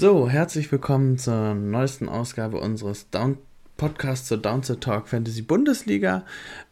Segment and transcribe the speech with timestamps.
[0.00, 3.36] So, herzlich willkommen zur neuesten Ausgabe unseres Down
[3.76, 6.24] Podcasts zur Downset Talk Fantasy Bundesliga.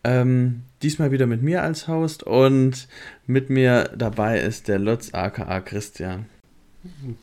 [0.05, 2.87] Ähm, diesmal wieder mit mir als Host und
[3.27, 6.27] mit mir dabei ist der Lutz aka Christian.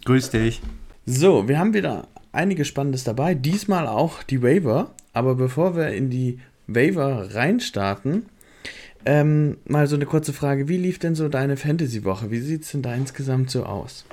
[0.04, 0.62] Grüß dich.
[1.06, 3.34] So, wir haben wieder einiges Spannendes dabei.
[3.34, 4.94] Diesmal auch die Waiver.
[5.14, 8.26] Aber bevor wir in die Waiver reinstarten,
[9.06, 10.68] ähm, mal so eine kurze Frage.
[10.68, 12.30] Wie lief denn so deine Fantasy-Woche?
[12.30, 14.04] Wie sieht es denn da insgesamt so aus?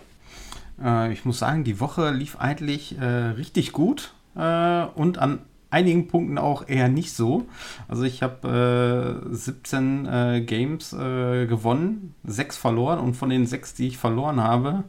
[0.83, 5.41] Äh, ich muss sagen, die Woche lief eigentlich äh, richtig gut äh, und an
[5.73, 7.47] einigen Punkten auch eher nicht so.
[7.87, 13.87] Also ich habe äh, 17 äh, Games gewonnen, 6 verloren und von den 6, die
[13.87, 14.83] ich verloren habe,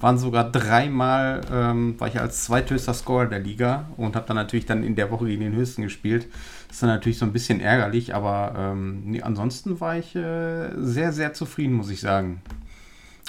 [0.00, 4.66] waren sogar dreimal, ähm, war ich als zweithöchster Scorer der Liga und habe dann natürlich
[4.66, 6.28] dann in der Woche gegen den höchsten gespielt.
[6.68, 10.70] Das ist dann natürlich so ein bisschen ärgerlich, aber ähm, nee, ansonsten war ich äh,
[10.76, 12.42] sehr, sehr zufrieden, muss ich sagen.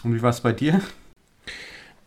[0.04, 0.80] Und wie war es bei dir?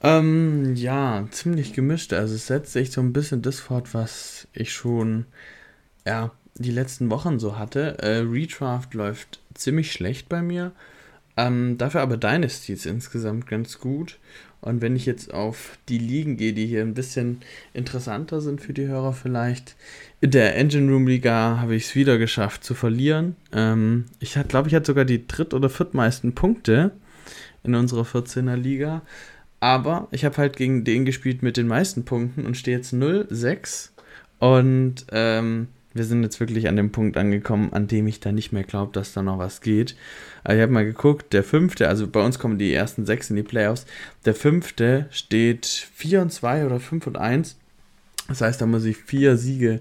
[0.03, 2.13] Ähm, ja, ziemlich gemischt.
[2.13, 5.27] Also es setzt sich so ein bisschen das fort, was ich schon,
[6.05, 7.99] ja, die letzten Wochen so hatte.
[8.01, 10.73] Äh, Redraft läuft ziemlich schlecht bei mir.
[11.37, 14.19] Ähm, dafür aber Dynasties insgesamt ganz gut.
[14.61, 17.41] Und wenn ich jetzt auf die Ligen gehe, die hier ein bisschen
[17.73, 19.77] interessanter sind für die Hörer vielleicht,
[20.21, 23.35] in der Engine Room Liga habe ich es wieder geschafft zu verlieren.
[23.53, 26.93] Ähm, ich glaube, ich hatte sogar die dritt- oder viertmeisten Punkte
[27.65, 29.03] in unserer 14er Liga.
[29.63, 33.91] Aber ich habe halt gegen den gespielt mit den meisten Punkten und stehe jetzt 0-6.
[34.41, 38.51] Und ähm, wir sind jetzt wirklich an dem Punkt angekommen, an dem ich da nicht
[38.51, 39.95] mehr glaube, dass da noch was geht.
[40.43, 43.37] Also ich habe mal geguckt, der fünfte, also bei uns kommen die ersten sechs in
[43.37, 43.87] die Playoffs.
[44.25, 47.57] Der fünfte steht 4 und 2 oder 5 und 1.
[48.27, 49.79] Das heißt, da muss ich vier Siege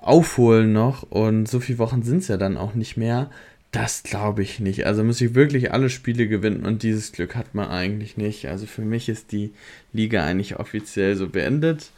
[0.00, 3.28] aufholen noch und so viele Wochen sind es ja dann auch nicht mehr.
[3.72, 4.86] Das glaube ich nicht.
[4.86, 8.48] Also muss ich wirklich alle Spiele gewinnen und dieses Glück hat man eigentlich nicht.
[8.48, 9.52] Also für mich ist die
[9.92, 11.90] Liga eigentlich offiziell so beendet.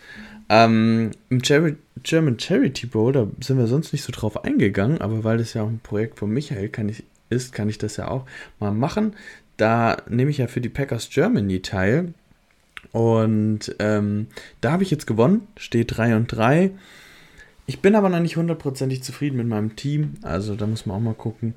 [0.50, 5.24] Ähm, Im Chari German Charity Bowl, da sind wir sonst nicht so drauf eingegangen, aber
[5.24, 8.08] weil das ja auch ein Projekt von Michael kann ich, ist, kann ich das ja
[8.08, 8.26] auch
[8.60, 9.14] mal machen.
[9.56, 12.12] Da nehme ich ja für die Packers Germany teil.
[12.90, 14.26] Und ähm,
[14.60, 16.72] da habe ich jetzt gewonnen, steht 3 und 3.
[17.66, 20.14] Ich bin aber noch nicht hundertprozentig zufrieden mit meinem Team.
[20.22, 21.54] Also da muss man auch mal gucken,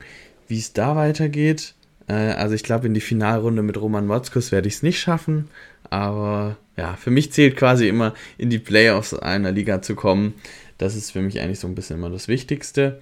[0.47, 1.73] wie es da weitergeht.
[2.07, 5.49] Äh, also ich glaube, in die Finalrunde mit Roman Motzkus werde ich es nicht schaffen.
[5.89, 10.33] Aber ja, für mich zählt quasi immer in die Playoffs einer Liga zu kommen.
[10.77, 13.01] Das ist für mich eigentlich so ein bisschen immer das Wichtigste.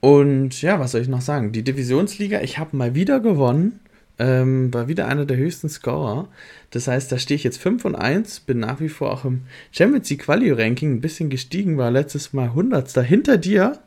[0.00, 1.52] Und ja, was soll ich noch sagen?
[1.52, 3.80] Die Divisionsliga, ich habe mal wieder gewonnen.
[4.18, 6.28] Ähm, war wieder einer der höchsten Scorer.
[6.70, 9.42] Das heißt, da stehe ich jetzt 5 und 1, bin nach wie vor auch im
[9.72, 12.92] Champions League Quali Ranking ein bisschen gestiegen, war letztes Mal 100.
[13.04, 13.78] hinter dir.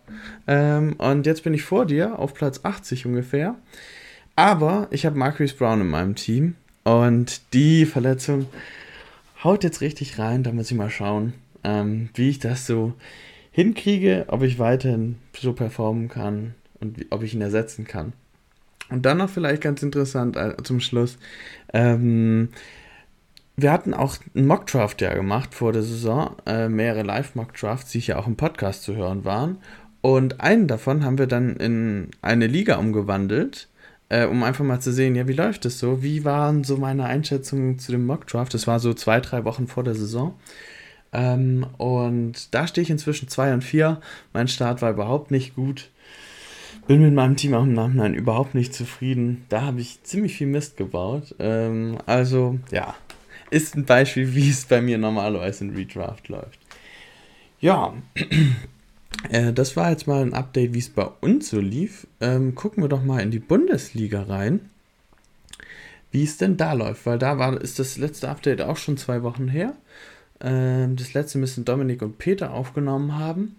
[0.48, 3.56] Ähm, und jetzt bin ich vor dir auf Platz 80 ungefähr.
[4.36, 8.48] Aber ich habe Marcus Brown in meinem Team und die Verletzung
[9.44, 10.44] haut jetzt richtig rein.
[10.44, 11.34] Da muss ich mal schauen,
[11.64, 12.94] ähm, wie ich das so
[13.52, 18.14] hinkriege, ob ich weiterhin so performen kann und wie, ob ich ihn ersetzen kann.
[18.90, 21.18] Und dann noch vielleicht ganz interessant äh, zum Schluss.
[21.74, 22.50] Ähm,
[23.56, 28.18] wir hatten auch einen Mockdraft ja gemacht vor der Saison, äh, mehrere Live-Mockdrafts, die ja
[28.18, 29.58] auch im Podcast zu hören waren.
[30.02, 33.68] Und einen davon haben wir dann in eine Liga umgewandelt,
[34.10, 36.04] äh, um einfach mal zu sehen, ja, wie läuft es so?
[36.04, 38.54] Wie waren so meine Einschätzungen zu dem Mockdraft?
[38.54, 40.36] Das war so zwei, drei Wochen vor der Saison.
[41.12, 44.00] Ähm, und da stehe ich inzwischen 2 und 4.
[44.34, 45.90] Mein Start war überhaupt nicht gut
[46.88, 49.46] bin mit meinem Team auch im Nachhinein überhaupt nicht zufrieden.
[49.50, 51.36] Da habe ich ziemlich viel Mist gebaut.
[51.38, 52.96] Ähm, also, ja,
[53.52, 56.60] ist ein Beispiel, wie es bei mir normalerweise in Redraft läuft.
[57.60, 57.94] Ja,
[59.30, 62.08] äh, das war jetzt mal ein Update, wie es bei uns so lief.
[62.22, 64.70] Ähm, gucken wir doch mal in die Bundesliga rein,
[66.12, 69.24] wie es denn da läuft, weil da war, ist das letzte Update auch schon zwei
[69.24, 69.74] Wochen her.
[70.40, 73.58] Ähm, das letzte müssen Dominik und Peter aufgenommen haben.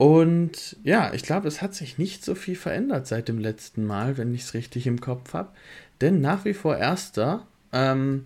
[0.00, 4.16] Und ja, ich glaube, es hat sich nicht so viel verändert seit dem letzten Mal,
[4.16, 5.50] wenn ich es richtig im Kopf habe.
[6.00, 7.46] Denn nach wie vor erster.
[7.70, 8.24] Ähm,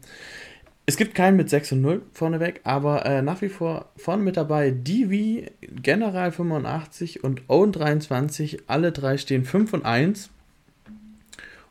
[0.87, 4.37] es gibt keinen mit 6 und 0 vorneweg, aber äh, nach wie vor vorne mit
[4.37, 5.51] dabei DV,
[5.83, 8.69] General 85 und Owen 23.
[8.69, 10.31] Alle drei stehen 5 und 1.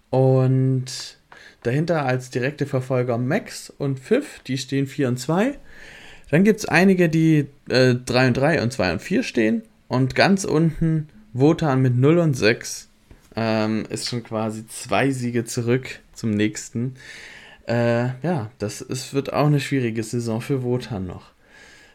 [0.10, 1.18] Und
[1.62, 5.58] dahinter als direkte Verfolger Max und Pfiff, die stehen 4 und 2.
[6.30, 9.64] Dann gibt es einige, die äh, 3 und 3 und 2 und 4 stehen.
[9.94, 12.90] Und ganz unten Wotan mit 0 und 6
[13.36, 16.96] ähm, ist schon quasi zwei Siege zurück zum nächsten.
[17.68, 21.30] Äh, ja, das ist, wird auch eine schwierige Saison für Wotan noch.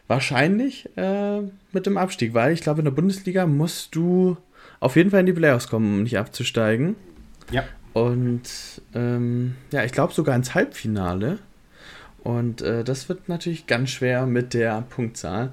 [0.07, 1.41] Wahrscheinlich äh,
[1.73, 4.37] mit dem Abstieg, weil ich glaube, in der Bundesliga musst du
[4.79, 6.95] auf jeden Fall in die Playoffs kommen, um nicht abzusteigen.
[7.51, 7.65] Ja.
[7.91, 8.43] Und
[8.95, 11.39] ähm, ja, ich glaube sogar ins Halbfinale.
[12.23, 15.51] Und äh, das wird natürlich ganz schwer mit der Punktzahl.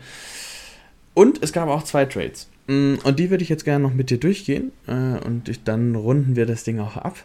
[1.17, 2.47] Und es gab auch zwei Trades.
[2.67, 4.71] Mm, und die würde ich jetzt gerne noch mit dir durchgehen.
[4.87, 4.93] Äh,
[5.25, 7.17] und ich, dann runden wir das Ding auch ab.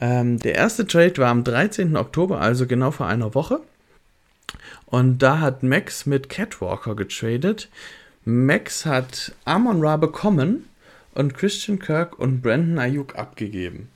[0.00, 1.98] Ähm, der erste Trade war am 13.
[1.98, 3.60] Oktober, also genau vor einer Woche.
[4.86, 7.68] Und da hat Max mit Catwalker getradet.
[8.24, 10.64] Max hat Amon Ra bekommen
[11.14, 13.90] und Christian Kirk und Brandon Ayuk abgegeben.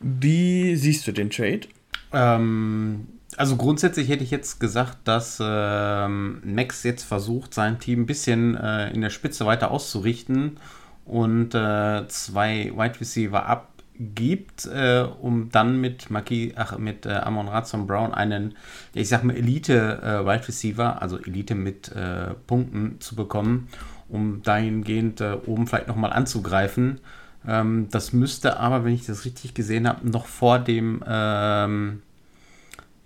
[0.00, 1.68] Wie siehst du den Trade?
[2.12, 8.06] Ähm, also grundsätzlich hätte ich jetzt gesagt, dass ähm, Max jetzt versucht, sein Team ein
[8.06, 10.58] bisschen äh, in der Spitze weiter auszurichten
[11.04, 17.48] und äh, zwei Wide Receiver abgibt, äh, um dann mit Maki, ach, mit äh, Amon
[17.48, 18.54] Ratson Brown einen,
[18.94, 23.68] ich sag mal, Elite äh, Wide Receiver, also Elite mit äh, Punkten zu bekommen,
[24.08, 27.00] um dahingehend äh, oben vielleicht nochmal anzugreifen.
[27.46, 32.02] Ähm, das müsste aber, wenn ich das richtig gesehen habe, noch vor dem ähm,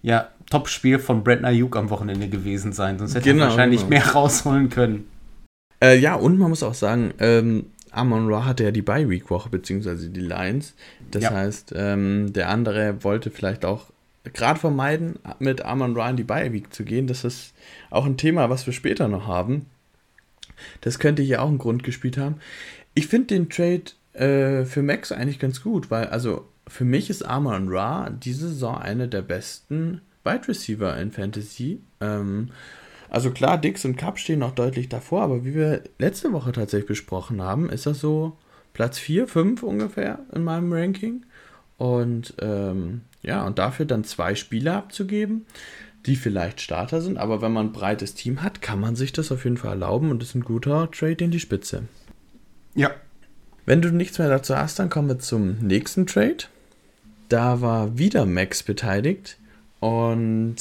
[0.02, 2.98] ja, Top-Spiel von Brent Ayuk am Wochenende gewesen sein.
[2.98, 3.90] Sonst hätte genau, er wahrscheinlich genau.
[3.90, 5.08] mehr rausholen können.
[5.82, 10.08] Äh, ja, und man muss auch sagen, ähm, Amon Ra hatte ja die Bye-Week-Woche, beziehungsweise
[10.08, 10.74] die Lions.
[11.10, 11.30] Das ja.
[11.30, 13.86] heißt, ähm, der andere wollte vielleicht auch
[14.32, 17.06] gerade vermeiden, mit Amon Ra in die Bye-Week zu gehen.
[17.06, 17.54] Das ist
[17.90, 19.66] auch ein Thema, was wir später noch haben.
[20.80, 22.36] Das könnte hier auch einen Grund gespielt haben.
[22.94, 27.22] Ich finde den Trade äh, für Max eigentlich ganz gut, weil, also für mich ist
[27.22, 31.80] Amon Ra diese Saison einer der besten Wide Receiver in Fantasy.
[32.00, 32.50] Ähm,
[33.08, 36.88] also klar, Dix und Cup stehen noch deutlich davor, aber wie wir letzte Woche tatsächlich
[36.88, 38.36] besprochen haben, ist das so
[38.74, 41.24] Platz 4, 5 ungefähr in meinem Ranking.
[41.78, 45.46] Und ähm, ja, und dafür dann zwei Spieler abzugeben,
[46.06, 49.32] die vielleicht Starter sind, aber wenn man ein breites Team hat, kann man sich das
[49.32, 51.84] auf jeden Fall erlauben und ist ein guter Trade in die Spitze.
[52.74, 52.90] Ja.
[53.68, 56.38] Wenn du nichts mehr dazu hast, dann kommen wir zum nächsten Trade.
[57.28, 59.36] Da war wieder Max beteiligt
[59.78, 60.56] und,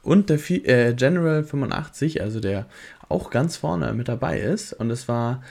[0.00, 2.64] und der äh, General 85, also der
[3.10, 4.72] auch ganz vorne mit dabei ist.
[4.72, 5.42] Und es war,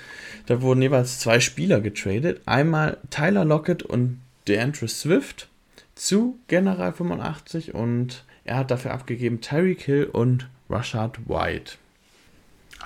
[0.47, 2.41] da wurden jeweils zwei Spieler getradet.
[2.47, 5.49] Einmal Tyler Lockett und DeAndre Swift
[5.93, 11.73] zu General 85 und er hat dafür abgegeben Tyreek Hill und Rashad White.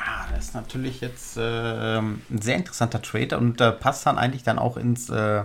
[0.02, 4.44] Ah, das ist natürlich jetzt äh, ein sehr interessanter Trade und äh, passt dann eigentlich
[4.44, 5.44] dann auch ins äh,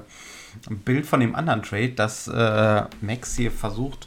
[0.71, 4.06] Bild von dem anderen Trade, dass äh, Max hier versucht,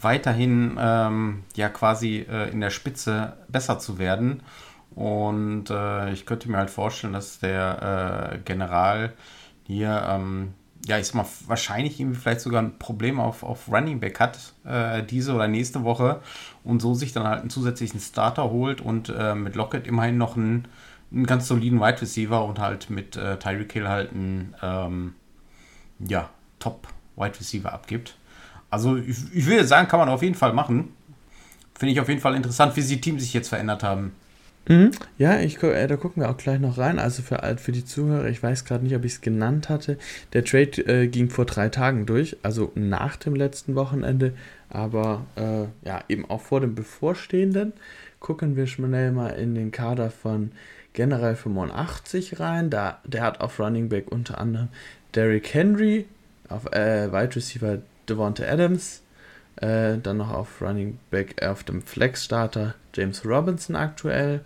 [0.00, 4.42] weiterhin ähm, ja quasi äh, in der Spitze besser zu werden.
[4.94, 9.12] Und äh, ich könnte mir halt vorstellen, dass der General
[9.64, 10.54] hier ähm,
[10.88, 14.54] ja, ich sag mal, wahrscheinlich irgendwie vielleicht sogar ein Problem auf, auf Running Back hat,
[14.64, 16.20] äh, diese oder nächste Woche
[16.64, 20.36] und so sich dann halt einen zusätzlichen Starter holt und äh, mit Lockett immerhin noch
[20.36, 20.66] einen,
[21.12, 25.14] einen ganz soliden Wide Receiver und halt mit äh, Tyreek Hill halt einen ähm,
[25.98, 28.16] ja, Top Wide Receiver abgibt.
[28.70, 30.94] Also ich, ich würde sagen, kann man auf jeden Fall machen.
[31.78, 34.12] Finde ich auf jeden Fall interessant, wie sie Team sich jetzt verändert haben.
[34.68, 34.90] Mhm.
[35.16, 36.98] Ja, ich, äh, da gucken wir auch gleich noch rein.
[36.98, 39.96] Also für, für die Zuhörer, ich weiß gerade nicht, ob ich es genannt hatte.
[40.34, 44.34] Der Trade äh, ging vor drei Tagen durch, also nach dem letzten Wochenende,
[44.68, 47.72] aber äh, ja, eben auch vor dem bevorstehenden.
[48.20, 50.52] Gucken wir schnell mal in den Kader von
[50.92, 52.68] General 85 rein.
[52.68, 54.68] Da, der hat auf Running Back unter anderem
[55.14, 56.04] Derrick Henry,
[56.48, 57.78] auf äh, Wide Receiver
[58.08, 59.02] Devonta Adams,
[59.56, 64.40] äh, dann noch auf Running Back auf dem Flex Starter James Robinson aktuell.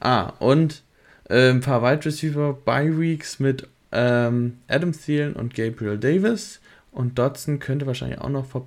[0.00, 0.82] Ah, und
[1.28, 6.60] äh, ein paar Wide Receiver Bye Weeks mit ähm, Adam Thielen und Gabriel Davis.
[6.92, 8.62] Und Dodson könnte wahrscheinlich auch noch ver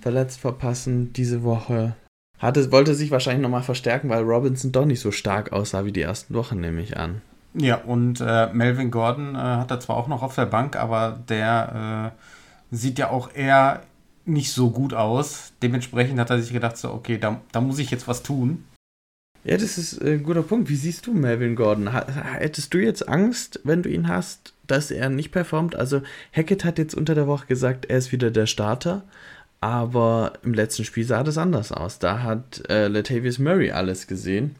[0.00, 1.94] verletzt verpassen diese Woche.
[2.38, 6.02] Hatte, wollte sich wahrscheinlich nochmal verstärken, weil Robinson doch nicht so stark aussah wie die
[6.02, 7.22] ersten Wochen, nehme ich an.
[7.54, 11.20] Ja, und äh, Melvin Gordon äh, hat er zwar auch noch auf der Bank, aber
[11.28, 12.12] der
[12.72, 13.82] äh, sieht ja auch eher
[14.24, 15.52] nicht so gut aus.
[15.62, 18.64] Dementsprechend hat er sich gedacht, so, okay, da, da muss ich jetzt was tun.
[19.44, 20.68] Ja, das ist ein guter Punkt.
[20.68, 21.92] Wie siehst du Melvin Gordon?
[21.92, 25.74] Hättest du jetzt Angst, wenn du ihn hast, dass er nicht performt?
[25.74, 29.02] Also Hackett hat jetzt unter der Woche gesagt, er ist wieder der Starter,
[29.60, 31.98] aber im letzten Spiel sah das anders aus.
[31.98, 34.54] Da hat äh, Latavius Murray alles gesehen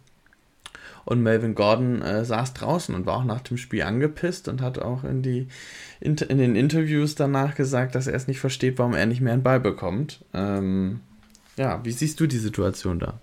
[1.05, 4.79] und Melvin Gordon äh, saß draußen und war auch nach dem Spiel angepisst und hat
[4.79, 5.49] auch in, die,
[6.01, 9.33] in, in den Interviews danach gesagt, dass er es nicht versteht, warum er nicht mehr
[9.33, 10.25] einen Ball bekommt.
[10.33, 11.01] Ähm,
[11.57, 13.19] ja, wie siehst du die Situation da?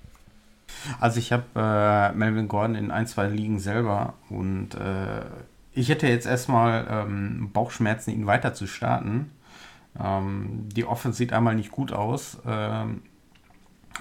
[0.99, 5.21] Also ich habe äh, Melvin Gordon in ein, zwei Ligen selber und äh,
[5.73, 9.31] ich hätte jetzt erstmal ähm, Bauchschmerzen, ihn weiter zu starten.
[10.01, 12.39] Ähm, die Offense sieht einmal nicht gut aus.
[12.45, 13.01] Ähm,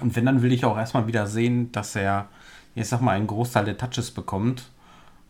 [0.01, 2.27] und wenn, dann will ich auch erstmal wieder sehen, dass er
[2.75, 4.69] ich sag mal, einen Großteil der Touches bekommt.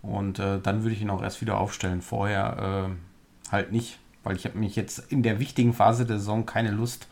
[0.02, 2.02] Und äh, dann würde ich ihn auch erst wieder aufstellen.
[2.02, 6.46] Vorher äh, halt nicht, weil ich habe mich jetzt in der wichtigen Phase der Saison
[6.46, 7.08] keine Lust,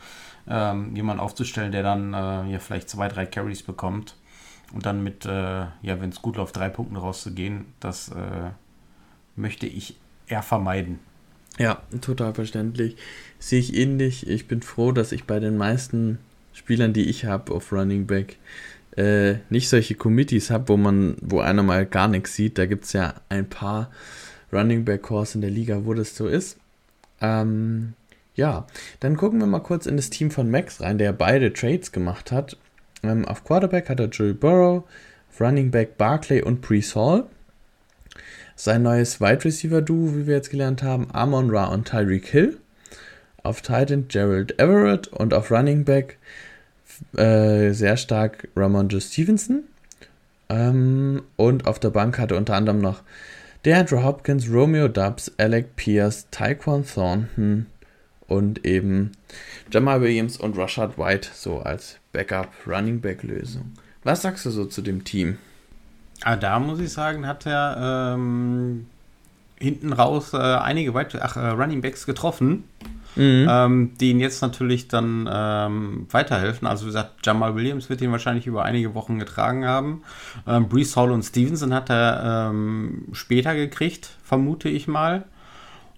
[0.49, 4.15] ähm, jemanden aufzustellen, der dann äh, ja vielleicht zwei, drei Carries bekommt
[4.73, 8.51] und dann mit, äh, ja, wenn es gut läuft, drei Punkten rauszugehen, das äh,
[9.35, 10.99] möchte ich eher vermeiden.
[11.57, 12.97] Ja, total verständlich.
[13.39, 14.27] Sehe ich ähnlich.
[14.27, 16.19] Ich bin froh, dass ich bei den meisten
[16.53, 18.37] Spielern, die ich habe auf Running Back,
[18.95, 22.57] äh, nicht solche Committees habe, wo man, wo einer mal gar nichts sieht.
[22.57, 23.91] Da gibt es ja ein paar
[24.51, 26.57] Running Back Cores in der Liga, wo das so ist.
[27.21, 27.93] Ähm,
[28.37, 28.67] ja,
[28.99, 32.31] dann gucken wir mal kurz in das Team von Max rein, der beide Trades gemacht
[32.31, 32.55] hat.
[33.03, 34.83] Ähm, auf Quarterback hat er Joey Burrow,
[35.29, 37.25] auf Running Back Barclay und Brees Hall.
[38.55, 42.57] Sein neues Wide Receiver Duo, wie wir jetzt gelernt haben, Amon Ra und Tyreek Hill.
[43.41, 46.17] Auf Titan Gerald Everett und auf Running Back
[47.15, 49.63] äh, sehr stark Ramondre Stevenson.
[50.49, 53.01] Ähm, und auf der Bank hatte unter anderem noch
[53.65, 57.65] DeAndre Hopkins, Romeo Dubs, Alec Pierce, Tyquan Thornton
[58.27, 59.13] und eben
[59.71, 63.73] Jamal Williams und Rashad White so als Backup Running Back Lösung.
[64.03, 65.37] Was sagst du so zu dem Team?
[66.23, 68.87] Ah, da muss ich sagen, hat er ähm,
[69.59, 72.63] hinten raus äh, einige weitere ach, äh, Running Backs getroffen,
[73.15, 73.47] mhm.
[73.49, 76.67] ähm, die ihn jetzt natürlich dann ähm, weiterhelfen.
[76.67, 80.03] Also wie gesagt, Jamal Williams wird ihn wahrscheinlich über einige Wochen getragen haben.
[80.47, 85.25] Ähm, Brees Hall und Stevenson hat er ähm, später gekriegt, vermute ich mal.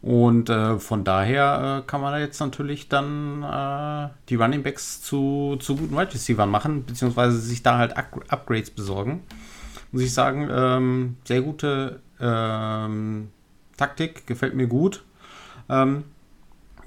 [0.01, 5.58] Und äh, von daher äh, kann man jetzt natürlich dann äh, die Running Backs zu,
[5.60, 9.24] zu guten Wide Receivers machen, beziehungsweise sich da halt Up Upgrades besorgen
[9.91, 13.29] muss ich sagen, ähm, sehr gute ähm,
[13.77, 15.03] Taktik, gefällt mir gut.
[15.70, 16.03] Ähm,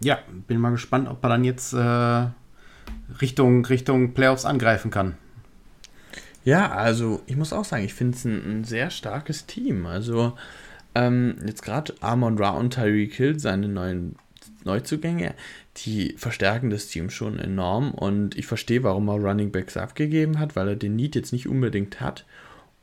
[0.03, 2.27] ja, bin mal gespannt, ob er dann jetzt äh,
[3.21, 5.17] Richtung, Richtung Playoffs angreifen kann.
[6.45, 9.87] Ja, also ich muss auch sagen, ich finde es ein, ein, sehr starkes Team.
[9.87, 10.37] Also
[10.95, 14.17] ähm, jetzt gerade Amon Ra und Tyreek Hill, seine neuen
[14.65, 15.35] Neuzugänge,
[15.79, 20.55] die verstärken das Team schon enorm und ich verstehe, warum er Running Backs abgegeben hat,
[20.55, 22.25] weil er den Need jetzt nicht unbedingt hat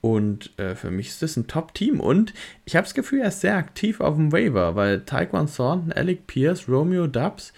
[0.02, 2.00] und äh, für mich ist das ein Top-Team.
[2.00, 2.34] Und
[2.66, 6.28] ich habe das Gefühl, er ist sehr aktiv auf dem Waiver, weil Taekwon Thornton, Alec
[6.28, 7.54] Pierce, Romeo Dubs,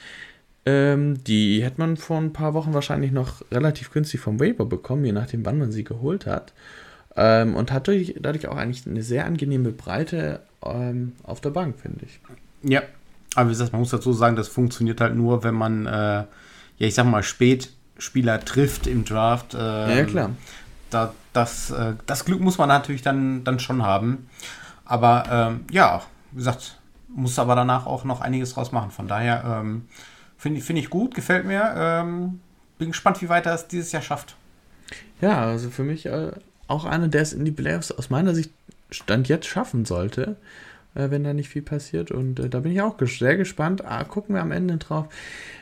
[0.65, 5.05] ähm, die hätte man vor ein paar Wochen wahrscheinlich noch relativ günstig vom Waiver bekommen,
[5.05, 6.53] je nachdem, wann man sie geholt hat.
[7.15, 11.79] Ähm, und hat dadurch, dadurch auch eigentlich eine sehr angenehme Breite ähm, auf der Bank,
[11.79, 12.19] finde ich.
[12.63, 12.83] Ja,
[13.35, 16.27] aber wie gesagt, man muss dazu sagen, das funktioniert halt nur, wenn man, äh, ja,
[16.77, 19.53] ich sag mal, Spätspieler trifft im Draft.
[19.53, 20.31] ja, ähm, klar
[20.91, 24.29] da, das, äh, das Glück muss man natürlich dann, dann schon haben.
[24.85, 26.01] Aber ähm, ja,
[26.31, 28.91] wie gesagt, muss aber danach auch noch einiges draus machen.
[28.91, 29.87] Von daher ähm,
[30.37, 31.73] finde find ich gut, gefällt mir.
[31.75, 32.41] Ähm,
[32.77, 34.35] bin gespannt, wie weit er es dieses Jahr schafft.
[35.21, 36.31] Ja, also für mich äh,
[36.71, 38.51] auch einer, der es in die Playoffs aus meiner Sicht
[38.89, 40.35] Stand jetzt schaffen sollte,
[40.95, 42.11] äh, wenn da nicht viel passiert.
[42.11, 43.85] Und äh, da bin ich auch sehr gespannt.
[43.85, 45.07] Ah, gucken wir am Ende drauf,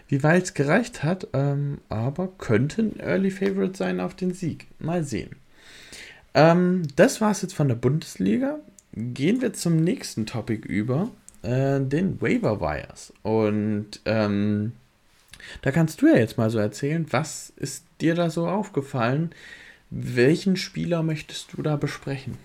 [0.08, 4.68] wie weit es gereicht hat, ähm, aber könnte ein Early Favorite sein auf den Sieg.
[4.80, 5.36] Mal sehen.
[6.34, 8.60] Ähm, das war es jetzt von der Bundesliga.
[8.94, 11.10] Gehen wir zum nächsten Topic über,
[11.44, 13.14] äh, den Waiver Wires.
[13.22, 14.74] Und ähm,
[15.62, 19.32] da kannst du ja jetzt mal so erzählen, was ist dir da so aufgefallen?
[19.90, 22.38] Welchen Spieler möchtest du da besprechen?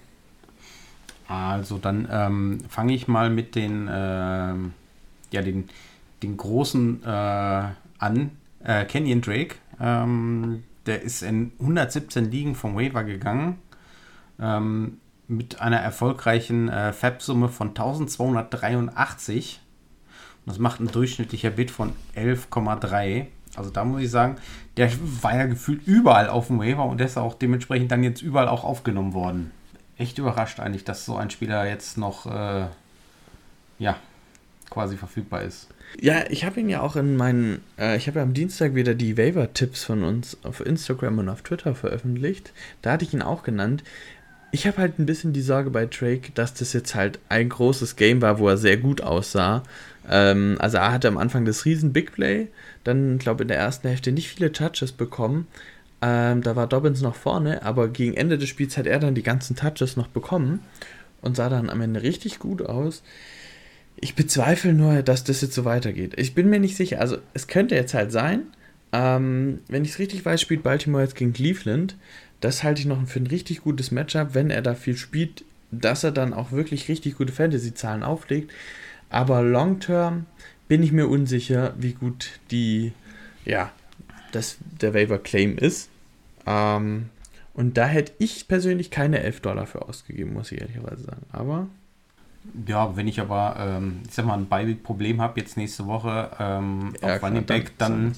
[1.29, 5.69] Also dann ähm, fange ich mal mit den, äh, ja, den
[6.25, 8.31] den großen äh, an,
[8.65, 9.57] äh, Kenyon Drake.
[9.81, 13.59] Ähm, der ist in 117 Ligen vom Waiver gegangen.
[14.41, 14.99] Ähm,
[15.29, 19.61] mit einer erfolgreichen äh, Fab-Summe von 1283.
[20.45, 23.27] Und das macht ein durchschnittlicher Bit von 11,3.
[23.57, 24.37] Also da muss ich sagen,
[24.77, 24.91] der
[25.23, 28.49] war ja gefühlt überall auf dem Waiver und der ist auch dementsprechend dann jetzt überall
[28.49, 29.51] auch aufgenommen worden.
[29.97, 32.67] Echt überrascht eigentlich, dass so ein Spieler jetzt noch äh,
[33.79, 33.97] ja,
[34.71, 35.69] quasi verfügbar ist.
[36.01, 38.95] Ja, ich habe ihn ja auch in meinen, äh, ich habe ja am Dienstag wieder
[38.95, 42.53] die Waiver-Tipps von uns auf Instagram und auf Twitter veröffentlicht.
[42.83, 43.85] Da hatte ich ihn auch genannt.
[44.51, 47.97] Ich habe halt ein bisschen die Sorge bei Drake, dass das jetzt halt ein großes
[47.97, 49.63] Game war, wo er sehr gut aussah.
[50.09, 52.49] Ähm, also er hatte am Anfang das riesen Big Play,
[52.85, 55.47] dann glaube in der ersten Hälfte nicht viele Touches bekommen.
[56.03, 59.23] Ähm, da war Dobbins noch vorne, aber gegen Ende des Spiels hat er dann die
[59.23, 60.61] ganzen Touches noch bekommen
[61.23, 63.03] und sah dann am Ende richtig gut aus.
[63.97, 66.13] Ich bezweifle nur, dass das jetzt so weitergeht.
[66.17, 67.01] Ich bin mir nicht sicher.
[67.01, 68.43] Also, es könnte jetzt halt sein,
[68.93, 71.97] ähm, wenn ich es richtig weiß, spielt Baltimore jetzt gegen Cleveland.
[72.41, 76.05] Das halte ich noch für ein richtig gutes Matchup, wenn er da viel spielt, dass
[76.05, 78.53] er dann auch wirklich richtig gute Fantasy-Zahlen auflegt.
[79.09, 80.27] Aber long term
[80.75, 82.91] bin ich mir unsicher, wie gut die,
[83.45, 83.71] ja,
[84.33, 85.89] das, der Waiver Claim ist.
[86.47, 87.11] Ähm,
[87.53, 91.23] und da hätte ich persönlich keine 11 Dollar für ausgegeben, muss ich ehrlicherweise sagen.
[91.31, 91.69] Aber
[92.67, 96.93] ja, wenn ich aber, ähm, ich sag mal, ein Beiweg-Problem habe jetzt nächste Woche ähm,
[97.01, 98.17] ja, auf Running Back, dann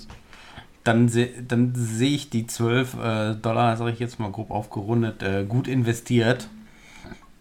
[0.83, 5.23] dann, se dann sehe ich die 12 äh, Dollar, sage ich jetzt mal grob aufgerundet,
[5.23, 6.49] äh, gut investiert.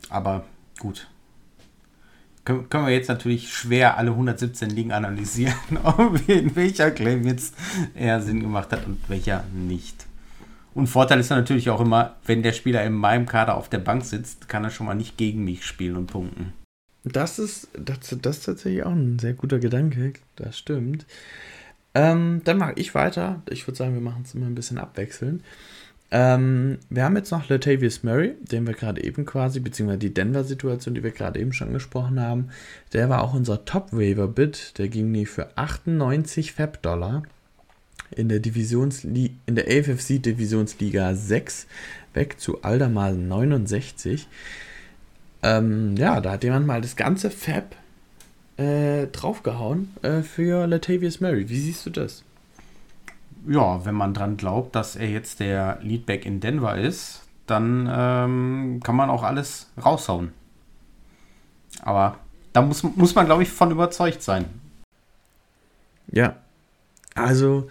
[0.10, 0.44] Aber
[0.78, 1.08] gut.
[2.46, 5.56] Können, können wir jetzt natürlich schwer alle 117 Ligen analysieren,
[6.28, 7.56] in welcher Claim jetzt
[7.96, 10.06] eher Sinn gemacht hat und welcher nicht.
[10.76, 14.06] Und Vorteil ist natürlich auch immer, wenn der Spieler in meinem Kader auf der Bank
[14.06, 16.54] sitzt, kann er schon mal nicht gegen mich spielen und punkten.
[17.06, 20.14] Das ist, das, das ist tatsächlich auch ein sehr guter Gedanke.
[20.36, 21.06] Das stimmt.
[21.94, 23.42] Ähm, dann mache ich weiter.
[23.50, 25.42] Ich würde sagen, wir machen es immer ein bisschen abwechselnd.
[26.12, 30.94] Ähm, wir haben jetzt noch Latavius Murray, den wir gerade eben quasi, beziehungsweise die Denver-Situation,
[30.96, 32.50] die wir gerade eben schon gesprochen haben.
[32.94, 34.78] Der war auch unser Top-Waiver-Bid.
[34.78, 37.24] Der ging nie für 98 Fab-Dollar
[38.12, 41.68] in der Divisionsli in der AFFC Divisionsliga 6
[42.14, 44.28] weg zu Aldermal 69.
[45.44, 47.76] Ähm, ja, da hat jemand mal das ganze Fab
[48.58, 51.50] äh, draufgehauen äh, für Latavius Murray.
[51.50, 52.25] Wie siehst du das?
[53.48, 58.80] Ja, wenn man dran glaubt, dass er jetzt der Leadback in Denver ist, dann ähm,
[58.84, 60.34] kann man auch alles raushauen.
[61.82, 62.18] Aber
[62.54, 64.46] da muss, muss man, glaube ich, von überzeugt sein.
[66.12, 66.38] Ja.
[67.14, 67.70] Also,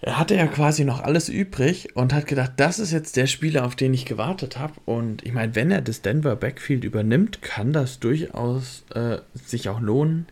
[0.00, 3.64] er hatte ja quasi noch alles übrig und hat gedacht, das ist jetzt der Spieler,
[3.64, 4.74] auf den ich gewartet habe.
[4.84, 9.80] Und ich meine, wenn er das Denver Backfield übernimmt, kann das durchaus äh, sich auch
[9.80, 10.26] lohnen.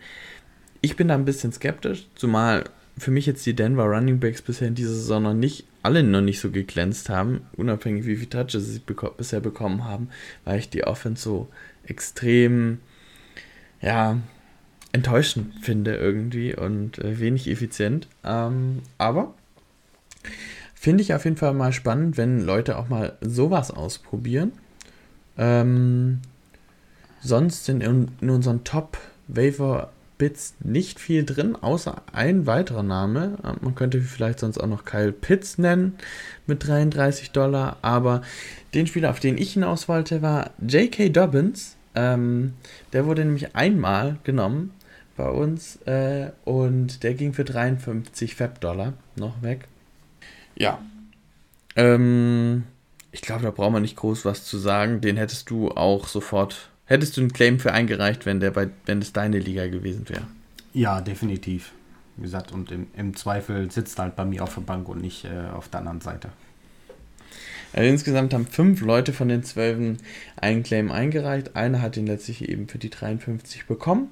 [0.83, 2.65] Ich bin da ein bisschen skeptisch, zumal
[2.99, 6.23] für mich jetzt die Denver Running Backs bisher in dieser Saison noch nicht, alle noch
[6.23, 10.09] nicht so geglänzt haben, unabhängig wie viele Touches sie beko bisher bekommen haben,
[10.45, 11.49] weil ich die Offense so
[11.85, 12.79] extrem,
[13.81, 14.19] ja,
[14.93, 18.09] enttäuschend finde irgendwie und äh, wenig effizient.
[18.25, 19.35] Ähm, aber
[20.87, 24.53] Finde ich auf jeden Fall mal spannend, wenn Leute auch mal sowas ausprobieren.
[25.37, 26.21] Ähm,
[27.21, 33.39] sonst sind in, in unseren Top Waiver Bits nicht viel drin, außer ein weiterer Name.
[33.43, 35.97] Äh, man könnte vielleicht sonst auch noch Kyle Pitts nennen
[36.47, 38.23] mit 33 Dollar, aber
[38.75, 41.11] den Spieler, auf den ich hinaus wollte, war J.K.
[41.11, 41.77] Dobbins.
[41.95, 42.55] Ähm,
[42.93, 44.73] der wurde nämlich einmal genommen
[45.17, 49.67] bei uns äh, und der ging für 53 Fab-Dollar noch weg.
[50.57, 50.79] Ja.
[51.75, 52.65] Ähm,
[53.13, 55.01] ich glaube, da braucht man nicht groß was zu sagen.
[55.01, 59.01] Den hättest du auch sofort, hättest du einen Claim für eingereicht, wenn der bei, wenn
[59.01, 60.27] es deine Liga gewesen wäre.
[60.73, 61.73] Ja, definitiv.
[62.17, 65.01] Wie gesagt, und im, im Zweifel sitzt er halt bei mir auf der Bank und
[65.01, 66.31] nicht äh, auf der anderen Seite.
[67.73, 69.99] Also insgesamt haben fünf Leute von den zwölfen
[70.37, 71.57] einen Claim eingereicht.
[71.57, 74.09] Einer hat ihn letztlich eben für die 53 bekommen.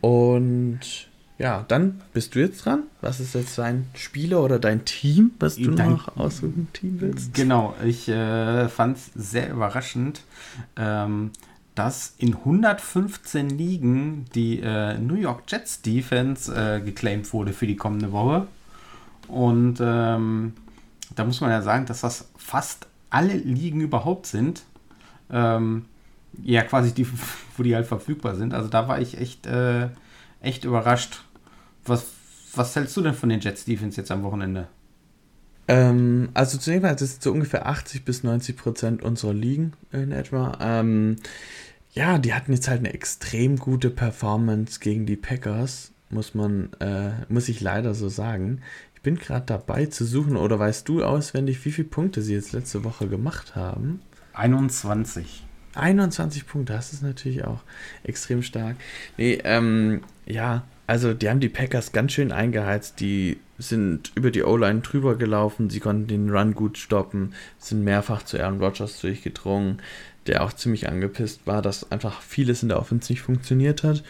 [0.00, 2.84] Und ja, dann bist du jetzt dran.
[3.00, 7.00] Was ist jetzt dein Spieler oder dein Team, was du dein, noch aus dem Team
[7.00, 7.34] willst?
[7.34, 10.22] Genau, ich äh, fand es sehr überraschend,
[10.76, 11.32] ähm,
[11.74, 17.76] dass in 115 Ligen die äh, New York Jets Defense äh, geclaimed wurde für die
[17.76, 18.46] kommende Woche.
[19.26, 20.52] Und ähm,
[21.16, 24.62] da muss man ja sagen, dass das fast alle Ligen überhaupt sind.
[25.30, 25.86] Ähm,
[26.44, 27.08] ja, quasi die,
[27.56, 28.54] wo die halt verfügbar sind.
[28.54, 29.88] Also da war ich echt äh,
[30.44, 31.24] echt überrascht.
[31.84, 32.06] Was,
[32.54, 34.68] was hältst du denn von den Jets Defense jetzt am Wochenende?
[35.66, 40.12] Ähm, also zunächst mal, das ist so ungefähr 80 bis 90 Prozent unserer Ligen in
[40.12, 40.58] etwa.
[40.60, 41.16] Ähm,
[41.92, 47.12] ja, die hatten jetzt halt eine extrem gute Performance gegen die Packers, muss man, äh,
[47.28, 48.60] muss ich leider so sagen.
[48.94, 52.52] Ich bin gerade dabei zu suchen, oder weißt du auswendig, wie viele Punkte sie jetzt
[52.52, 54.00] letzte Woche gemacht haben?
[54.34, 55.44] 21.
[55.74, 57.60] 21 Punkte, das ist natürlich auch
[58.02, 58.76] extrem stark.
[59.16, 63.00] Nee, ähm, ja, also die haben die Packers ganz schön eingeheizt.
[63.00, 65.70] Die sind über die O-Line drüber gelaufen.
[65.70, 69.80] Sie konnten den Run gut stoppen, sind mehrfach zu Aaron Rodgers durchgedrungen,
[70.26, 74.02] der auch ziemlich angepisst war, dass einfach vieles in der Offense nicht funktioniert hat.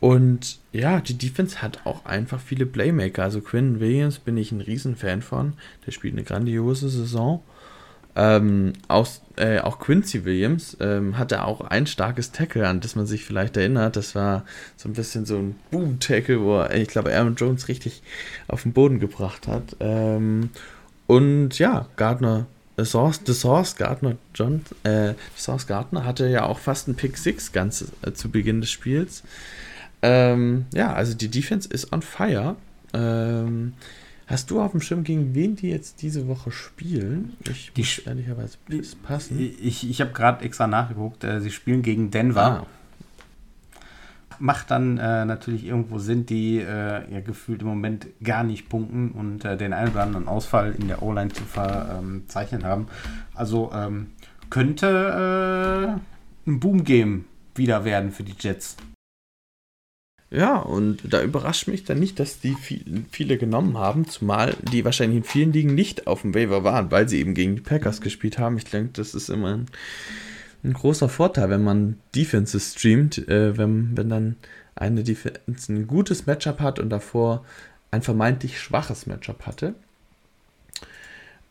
[0.00, 3.22] Und ja, die Defense hat auch einfach viele Playmaker.
[3.22, 5.52] Also Quinn Williams bin ich ein Riesenfan von.
[5.86, 7.42] Der spielt eine grandiose Saison.
[8.16, 13.06] Ähm, auch, äh, auch Quincy Williams ähm, hatte auch ein starkes Tackle, an das man
[13.06, 13.96] sich vielleicht erinnert.
[13.96, 14.44] Das war
[14.76, 18.02] so ein bisschen so ein Boom-Tackle, wo er, ich glaube, Aaron Jones richtig
[18.48, 19.76] auf den Boden gebracht hat.
[19.80, 20.50] Ähm,
[21.06, 22.46] und ja, Gardner,
[22.76, 26.96] The Source, The Source Gardner John, äh, The Source Gardner hatte ja auch fast einen
[26.96, 29.22] Pick 6 ganz äh, zu Beginn des Spiels.
[30.02, 32.56] Ähm, ja, also die Defense ist on fire.
[32.92, 33.74] Ähm,
[34.30, 37.36] Hast du auf dem Schirm, gegen wen die jetzt diese Woche spielen?
[37.50, 38.58] Ich die muss ehrlicherweise
[39.02, 39.40] passen.
[39.60, 41.24] Ich, ich habe gerade extra nachgeguckt.
[41.24, 42.64] Äh, sie spielen gegen Denver.
[42.64, 42.66] Ah.
[44.38, 49.10] Macht dann äh, natürlich irgendwo Sinn, die äh, ja gefühlt im Moment gar nicht punkten
[49.10, 52.86] und äh, den einen oder anderen Ausfall in der O-Line zu verzeichnen haben.
[53.34, 54.12] Also ähm,
[54.48, 55.98] könnte
[56.46, 57.24] äh, ein Boom-Game
[57.56, 58.76] wieder werden für die Jets.
[60.30, 64.84] Ja, und da überrascht mich dann nicht, dass die viel, viele genommen haben, zumal die
[64.84, 68.00] wahrscheinlich in vielen Ligen nicht auf dem Waiver waren, weil sie eben gegen die Packers
[68.00, 68.56] gespielt haben.
[68.56, 69.66] Ich denke, das ist immer ein,
[70.62, 74.36] ein großer Vorteil, wenn man Defenses streamt, äh, wenn, wenn dann
[74.76, 77.44] eine Defense ein gutes Matchup hat und davor
[77.90, 79.74] ein vermeintlich schwaches Matchup hatte.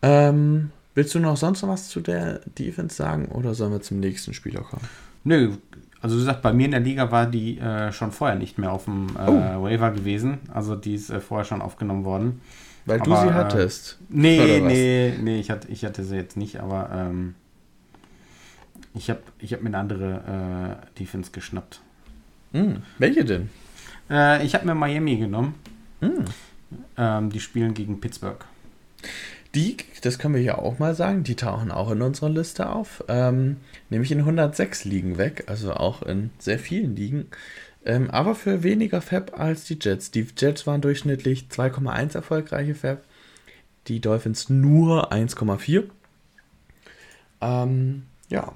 [0.02, 4.00] Ähm, willst du noch sonst noch was zu der Defense sagen oder sollen wir zum
[4.00, 4.88] nächsten Spieler kommen?
[5.26, 5.58] Nö,
[6.02, 8.72] also du sagst, bei mir in der Liga war die äh, schon vorher nicht mehr
[8.72, 9.64] auf dem äh, oh.
[9.64, 10.38] Waiver gewesen.
[10.54, 12.42] Also die ist äh, vorher schon aufgenommen worden.
[12.86, 13.98] Weil aber, du sie hattest.
[14.02, 17.36] Äh, nee, nee, nee, ich hatte, ich hatte sie jetzt nicht, aber ähm,
[18.96, 21.82] ich habe ich hab mir eine andere äh, Defense geschnappt.
[22.54, 23.50] Hm, welche denn?
[24.10, 25.56] Äh, ich habe mir Miami genommen.
[26.00, 26.26] Hm.
[26.98, 28.44] Ähm, die spielen gegen Pittsburgh.
[29.56, 33.04] Die, das können wir ja auch mal sagen, die tauchen auch in unserer Liste auf.
[33.08, 33.58] Ähm,
[33.90, 37.26] nämlich in 106 Ligen weg, also auch in sehr vielen Ligen.
[37.84, 40.12] Ähm, aber für weniger Fab als die Jets.
[40.12, 43.04] Die Jets waren durchschnittlich 2,1 erfolgreiche Fab.
[43.88, 45.86] Die Dolphins nur 1,4.
[47.42, 48.54] Ähm, ja.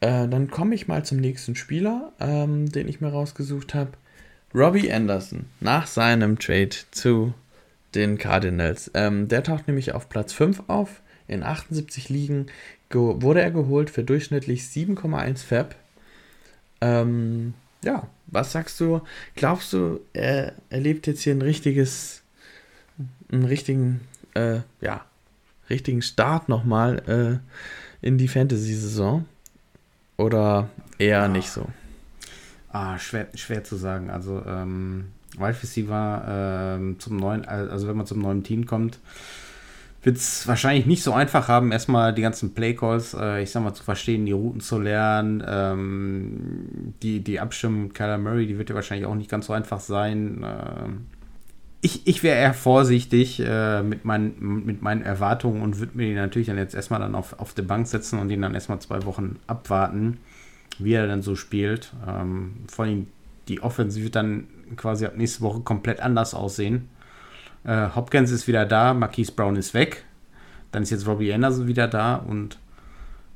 [0.00, 3.92] Äh, dann komme ich mal zum nächsten Spieler, ähm, den ich mir rausgesucht habe.
[4.54, 7.34] Robbie Anderson nach seinem Trade zu
[7.94, 8.90] den Cardinals.
[8.94, 11.02] Ähm, der taucht nämlich auf Platz 5 auf.
[11.28, 12.46] In 78 Ligen
[12.90, 15.74] wurde er geholt für durchschnittlich 7,1 Fab.
[16.80, 19.00] Ähm, ja, was sagst du?
[19.34, 22.22] Glaubst du, er erlebt jetzt hier ein richtiges,
[23.30, 24.00] einen richtigen,
[24.34, 25.04] äh, ja,
[25.70, 27.40] richtigen Start nochmal
[28.02, 29.24] äh, in die Fantasy-Saison?
[30.16, 31.28] Oder eher ah.
[31.28, 31.66] nicht so?
[32.70, 34.10] Ah, schwer, schwer zu sagen.
[34.10, 38.98] Also, ähm, Wide Receiver ähm, zum neuen, also wenn man zum neuen Team kommt,
[40.02, 43.72] wird es wahrscheinlich nicht so einfach haben, erstmal die ganzen Playcalls, äh, ich sag mal,
[43.72, 45.42] zu verstehen, die Routen zu lernen.
[45.46, 49.52] Ähm, die, die Abstimmung mit Kyler Murray, die wird ja wahrscheinlich auch nicht ganz so
[49.52, 50.44] einfach sein.
[50.44, 51.06] Ähm,
[51.82, 56.14] ich, ich wäre eher vorsichtig äh, mit, mein, mit meinen Erwartungen und würde mir die
[56.14, 59.04] natürlich dann jetzt erstmal dann auf, auf die Bank setzen und ihn dann erstmal zwei
[59.04, 60.18] Wochen abwarten,
[60.78, 61.92] wie er dann so spielt.
[62.06, 63.06] Ähm, vor allem
[63.48, 66.88] die Offensive dann quasi ab nächste Woche komplett anders aussehen.
[67.64, 70.04] Äh, Hopkins ist wieder da, Marquise Brown ist weg.
[70.70, 72.58] Dann ist jetzt Robbie Anderson wieder da und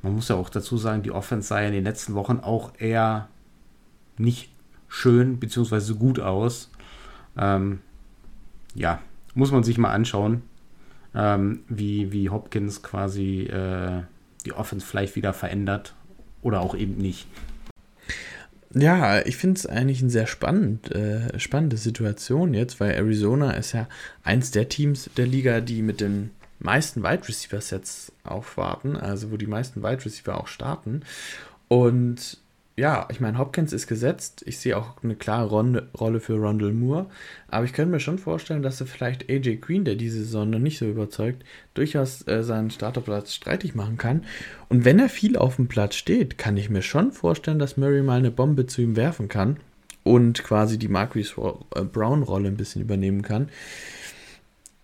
[0.01, 2.73] man muss ja auch dazu sagen, die Offense sah ja in den letzten Wochen auch
[2.77, 3.27] eher
[4.17, 4.51] nicht
[4.87, 5.93] schön bzw.
[5.93, 6.71] gut aus.
[7.37, 7.79] Ähm,
[8.73, 8.99] ja,
[9.33, 10.43] muss man sich mal anschauen,
[11.13, 14.03] ähm, wie, wie Hopkins quasi äh,
[14.45, 15.93] die Offense vielleicht wieder verändert
[16.41, 17.27] oder auch eben nicht.
[18.79, 23.71] Ja, ich finde es eigentlich eine sehr spannend, äh, spannende Situation jetzt, weil Arizona ist
[23.71, 23.87] ja
[24.23, 29.37] eins der Teams der Liga, die mit den meisten Wide Receiver Sets aufwarten, also wo
[29.37, 31.01] die meisten Wide Receiver auch starten.
[31.67, 32.39] Und
[32.77, 34.43] ja, ich meine, Hopkins ist gesetzt.
[34.45, 37.07] Ich sehe auch eine klare Ronde, Rolle für Rondell Moore.
[37.47, 40.59] Aber ich könnte mir schon vorstellen, dass er vielleicht AJ Green, der diese Saison noch
[40.59, 44.25] nicht so überzeugt, durchaus äh, seinen Starterplatz streitig machen kann.
[44.69, 48.03] Und wenn er viel auf dem Platz steht, kann ich mir schon vorstellen, dass Murray
[48.03, 49.57] mal eine Bombe zu ihm werfen kann
[50.03, 51.33] und quasi die Marquise
[51.75, 53.49] äh, Brown-Rolle ein bisschen übernehmen kann.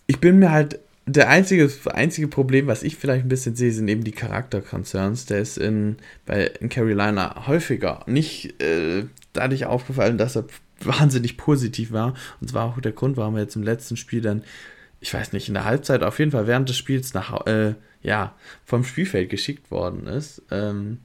[0.08, 3.88] Ich bin mir halt der einzige, einzige Problem, was ich vielleicht ein bisschen sehe, sind
[3.88, 5.26] eben die Charakter-Concerns.
[5.26, 10.46] Der ist in, bei, in Carolina häufiger nicht äh, dadurch aufgefallen, dass er
[10.80, 12.14] wahnsinnig positiv war.
[12.40, 14.44] Und zwar auch der Grund, warum er jetzt im letzten Spiel dann,
[15.02, 18.36] ich weiß nicht, in der Halbzeit auf jeden Fall während des Spiels nach, äh, ja,
[18.66, 20.42] vom Spielfeld geschickt worden ist.
[20.52, 21.00] Ähm,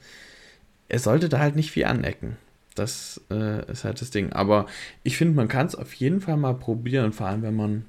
[0.88, 2.37] er sollte da halt nicht viel anecken.
[2.74, 4.32] Das äh, ist halt das Ding.
[4.32, 4.66] Aber
[5.02, 7.84] ich finde, man kann es auf jeden Fall mal probieren, vor allem wenn man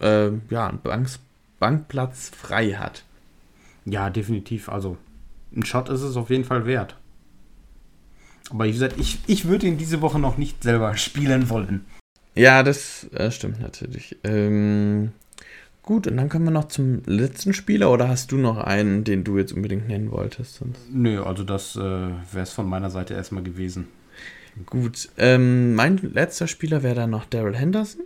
[0.00, 1.08] äh, ja, einen Bank
[1.58, 3.02] Bankplatz frei hat.
[3.86, 4.68] Ja, definitiv.
[4.68, 4.98] Also
[5.54, 6.96] ein Shot ist es auf jeden Fall wert.
[8.50, 11.84] Aber wie gesagt, ich, ich würde ihn diese Woche noch nicht selber spielen wollen.
[12.34, 14.16] Ja, das äh, stimmt natürlich.
[14.22, 15.12] Ähm,
[15.82, 19.24] gut, und dann kommen wir noch zum letzten Spieler oder hast du noch einen, den
[19.24, 20.56] du jetzt unbedingt nennen wolltest?
[20.56, 20.80] Sonst?
[20.92, 23.88] Nö, also das äh, wäre es von meiner Seite erstmal gewesen.
[24.66, 28.02] Gut, ähm, mein letzter Spieler wäre dann noch Daryl Henderson.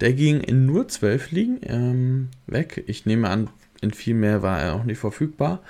[0.00, 2.84] Der ging in nur zwölf Ligen ähm, weg.
[2.86, 5.62] Ich nehme an, in viel mehr war er auch nicht verfügbar.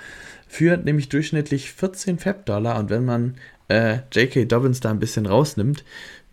[0.47, 3.35] Führt nämlich durchschnittlich 14 Fab-Dollar und wenn man
[3.67, 4.45] äh, J.K.
[4.45, 5.83] Dobbins da ein bisschen rausnimmt,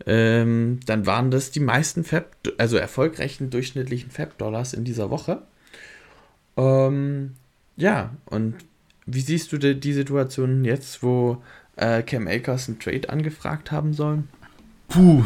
[0.07, 5.43] ähm, dann waren das die meisten Fab, also erfolgreichen durchschnittlichen Fab-Dollars in dieser Woche.
[6.57, 7.35] Ähm,
[7.77, 8.55] ja, und
[9.07, 11.43] wie siehst du die, die Situation jetzt, wo
[11.77, 14.29] äh, Cam Akers einen Trade angefragt haben sollen?
[14.89, 15.23] Puh,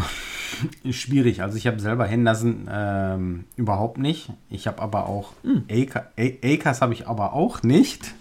[0.90, 1.42] schwierig.
[1.42, 4.31] Also ich habe selber Henderson ähm, überhaupt nicht.
[4.51, 5.64] Ich habe aber auch hm.
[5.68, 8.14] Akers habe ich aber auch nicht.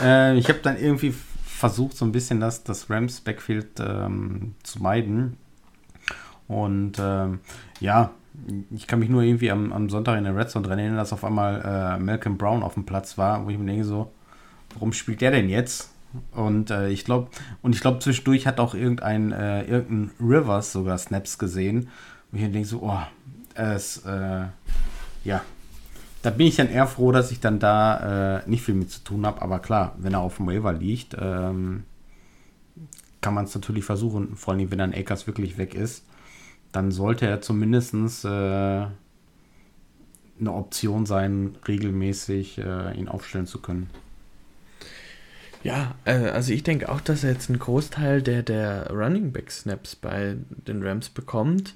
[0.00, 4.82] Äh, ich habe dann irgendwie versucht, so ein bisschen das, das Rams Backfield ähm, zu
[4.82, 5.36] meiden.
[6.48, 7.40] Und ähm,
[7.80, 8.10] ja,
[8.70, 11.12] ich kann mich nur irgendwie am, am Sonntag in der Red Zone dran erinnern, dass
[11.12, 14.10] auf einmal äh, Malcolm Brown auf dem Platz war, wo ich mir denke so,
[14.72, 15.92] warum spielt der denn jetzt?
[16.32, 17.28] Und äh, ich glaube,
[17.62, 21.88] und ich glaube, zwischendurch hat auch irgendein, äh, irgendein Rivers sogar Snaps gesehen.
[22.32, 23.00] Und ich denke so, oh,
[23.54, 24.46] es, äh,
[25.24, 25.42] ja,
[26.22, 29.02] da bin ich dann eher froh, dass ich dann da äh, nicht viel mit zu
[29.02, 29.40] tun habe.
[29.42, 31.84] Aber klar, wenn er auf dem Waiver liegt, ähm,
[33.20, 34.36] kann man es natürlich versuchen.
[34.36, 36.04] Vor allem, wenn dann Akers wirklich weg ist,
[36.72, 37.94] dann sollte er zumindest
[38.24, 38.92] äh, eine
[40.46, 43.90] Option sein, regelmäßig äh, ihn aufstellen zu können.
[45.62, 49.50] Ja, äh, also ich denke auch, dass er jetzt einen Großteil der, der Running Back
[49.50, 51.74] Snaps bei den Rams bekommt.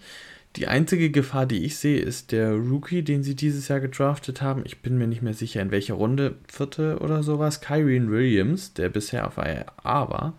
[0.57, 4.63] Die einzige Gefahr, die ich sehe, ist der Rookie, den sie dieses Jahr gedraftet haben.
[4.65, 7.61] Ich bin mir nicht mehr sicher, in welcher Runde, vierte oder sowas.
[7.61, 9.75] Kyrene Williams, der bisher auf IA
[10.09, 10.35] war.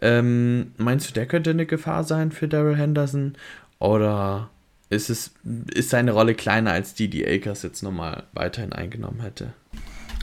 [0.00, 3.34] Ähm, meinst du, der könnte eine Gefahr sein für Daryl Henderson?
[3.78, 4.48] Oder
[4.88, 5.34] ist, es,
[5.74, 9.52] ist seine Rolle kleiner als die, die Akers jetzt nochmal weiterhin eingenommen hätte?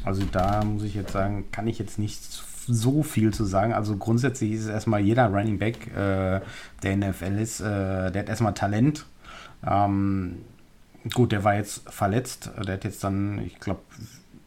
[0.03, 2.19] Also da muss ich jetzt sagen, kann ich jetzt nicht
[2.67, 3.73] so viel zu sagen.
[3.73, 6.41] Also grundsätzlich ist es erstmal jeder Running Back, äh,
[6.83, 9.05] der in der NFL ist, äh, der hat erstmal Talent
[9.65, 10.45] ähm,
[11.13, 12.51] gut, der war jetzt verletzt.
[12.65, 13.81] Der hat jetzt dann, ich glaube,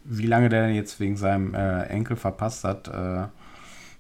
[0.05, 3.27] wie lange der jetzt wegen seinem äh, Enkel verpasst hat, äh,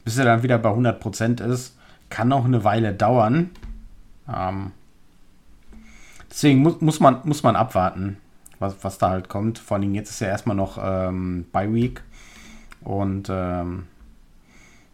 [0.05, 1.77] bis er dann wieder bei 100% ist,
[2.11, 3.51] kann noch eine Weile dauern.
[4.33, 4.73] Ähm,
[6.31, 8.19] deswegen mu muss, man, muss man abwarten,
[8.59, 9.59] was, was da halt kommt.
[9.59, 12.03] Vor allem jetzt ist ja erstmal noch ähm, Bye Week.
[12.81, 13.87] Und ähm,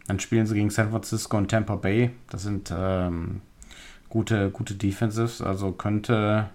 [0.09, 2.09] dann spielen sie gegen San Francisco und Tampa Bay.
[2.31, 3.41] Das sind ähm,
[4.09, 5.39] gute, gute Defensives.
[5.39, 6.49] Also könnte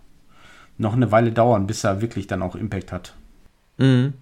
[0.77, 3.14] noch eine Weile dauern, bis er wirklich dann auch Impact hat.
[3.79, 4.14] Mhm.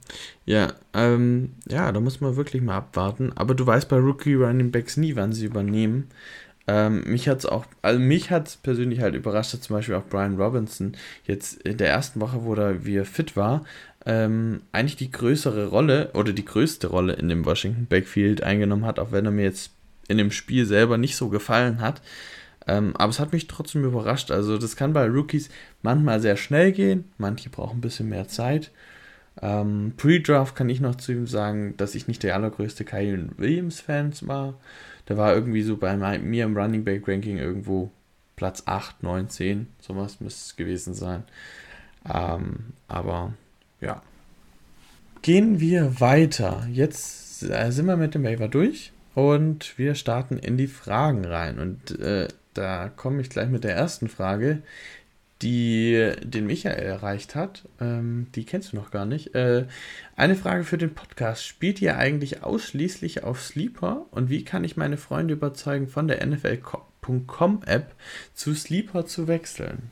[0.45, 3.33] Ja, ähm, ja, da muss man wirklich mal abwarten.
[3.35, 6.09] Aber du weißt bei Rookie Running Backs nie, wann sie übernehmen.
[6.67, 10.05] Ähm, mich hat es auch, also mich hat persönlich halt überrascht, dass zum Beispiel auch
[10.05, 10.93] Brian Robinson
[11.25, 13.65] jetzt in der ersten Woche, wo er wieder fit war,
[14.05, 18.99] ähm, eigentlich die größere Rolle oder die größte Rolle in dem Washington Backfield eingenommen hat,
[18.99, 19.71] auch wenn er mir jetzt
[20.09, 22.03] in dem Spiel selber nicht so gefallen hat.
[22.67, 24.31] Ähm, aber es hat mich trotzdem überrascht.
[24.31, 25.51] Also das kann bei Rookies
[25.83, 28.71] manchmal sehr schnell gehen, manche brauchen ein bisschen mehr Zeit.
[29.41, 34.13] Ähm, Pre-Draft kann ich noch zu ihm sagen, dass ich nicht der allergrößte Kyle Williams-Fan
[34.23, 34.55] war.
[35.09, 37.91] Der war irgendwie so bei mir im Running Back Ranking irgendwo
[38.37, 41.25] Platz 8, 9, 10, sowas müsste es gewesen sein.
[42.13, 43.33] Ähm, aber
[43.83, 44.03] ja.
[45.21, 46.67] Gehen wir weiter.
[46.71, 51.59] Jetzt äh, sind wir mit dem Waiver durch und wir starten in die Fragen rein.
[51.59, 54.63] Und äh, da komme ich gleich mit der ersten Frage,
[55.43, 57.69] die den Michael erreicht hat.
[57.81, 59.35] Ähm, die kennst du noch gar nicht.
[59.35, 59.67] Äh,
[60.17, 61.45] eine Frage für den Podcast.
[61.45, 64.07] Spielt ihr eigentlich ausschließlich auf Sleeper?
[64.11, 67.95] Und wie kann ich meine Freunde überzeugen, von der NFL.com App
[68.35, 69.91] zu Sleeper zu wechseln?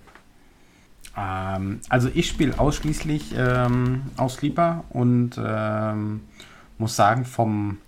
[1.20, 6.20] Ähm, also ich spiele ausschließlich ähm, auf Sleeper und ähm,
[6.78, 7.78] muss sagen, vom,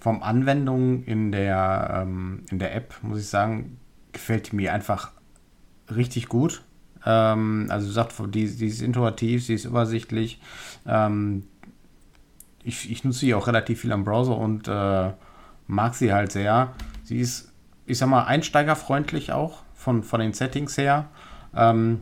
[0.00, 3.78] vom Anwendung in der, ähm, in der App, muss ich sagen,
[4.12, 5.12] gefällt mir einfach
[5.94, 6.62] richtig gut.
[7.06, 10.40] Ähm, also sagt, die, die ist intuitiv, sie ist übersichtlich.
[10.86, 11.44] Ähm,
[12.64, 15.12] ich, ich nutze sie auch relativ viel am Browser und äh,
[15.66, 16.72] mag sie halt sehr.
[17.04, 17.52] Sie ist,
[17.86, 21.08] ich sag mal, einsteigerfreundlich auch von, von den Settings her.
[21.54, 22.00] Ähm,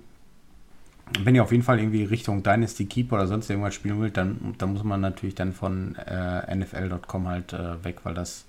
[1.24, 4.54] wenn ihr auf jeden Fall irgendwie Richtung Dynasty Keep oder sonst irgendwas spielen wollt, dann,
[4.58, 8.44] dann muss man natürlich dann von äh, NFL.com halt äh, weg, weil das,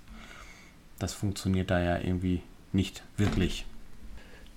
[0.98, 3.66] das funktioniert da ja irgendwie nicht wirklich.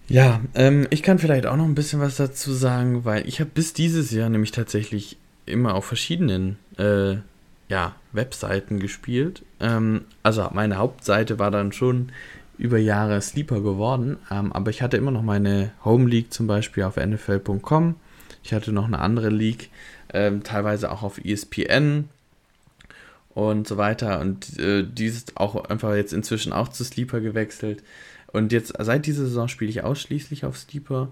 [0.09, 3.49] Ja, ähm, ich kann vielleicht auch noch ein bisschen was dazu sagen, weil ich habe
[3.53, 7.17] bis dieses Jahr nämlich tatsächlich immer auf verschiedenen äh,
[7.69, 9.43] ja, Webseiten gespielt.
[9.59, 12.11] Ähm, also meine Hauptseite war dann schon
[12.57, 16.83] über Jahre Sleeper geworden, ähm, aber ich hatte immer noch meine Home League zum Beispiel
[16.83, 17.95] auf NFL.com.
[18.43, 19.69] Ich hatte noch eine andere League,
[20.13, 22.09] ähm, teilweise auch auf ESPN
[23.37, 24.19] und so weiter.
[24.19, 27.83] Und äh, die ist auch einfach jetzt inzwischen auch zu Sleeper gewechselt.
[28.27, 31.09] Und jetzt, seit dieser Saison spiele ich ausschließlich auf Sleeper.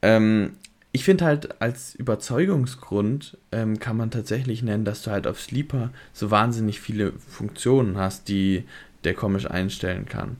[0.00, 0.52] Ähm,
[0.92, 5.90] ich finde halt, als Überzeugungsgrund ähm, kann man tatsächlich nennen, dass du halt auf Sleeper
[6.12, 8.64] so wahnsinnig viele Funktionen hast, die
[9.04, 10.36] der komisch einstellen kann.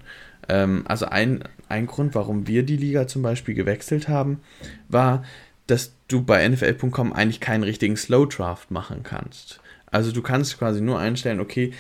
[0.48, 4.40] Ähm, also ein, ein Grund, warum wir die Liga zum Beispiel gewechselt haben,
[4.88, 5.24] war,
[5.66, 9.60] dass du bei NFL.com eigentlich keinen richtigen Slow Draft machen kannst.
[9.90, 11.72] Also du kannst quasi nur einstellen, okay,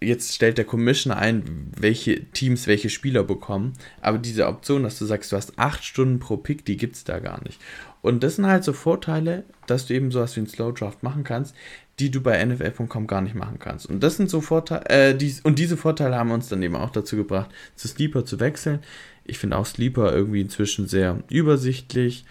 [0.00, 3.74] jetzt stellt der Commissioner ein, welche Teams welche Spieler bekommen.
[4.00, 7.04] Aber diese Option, dass du sagst, du hast acht Stunden pro Pick, die gibt es
[7.04, 7.60] da gar nicht.
[8.00, 11.22] Und das sind halt so Vorteile, dass du eben sowas wie einen Slow Draft machen
[11.22, 11.54] kannst,
[12.02, 13.86] die du bei NFL.com gar nicht machen kannst.
[13.86, 16.90] Und das sind so Vorteile, äh, die, und diese Vorteile haben uns dann eben auch
[16.90, 18.80] dazu gebracht, zu Sleeper zu wechseln.
[19.24, 22.24] ich finde auch Sleeper irgendwie inzwischen sehr übersichtlich,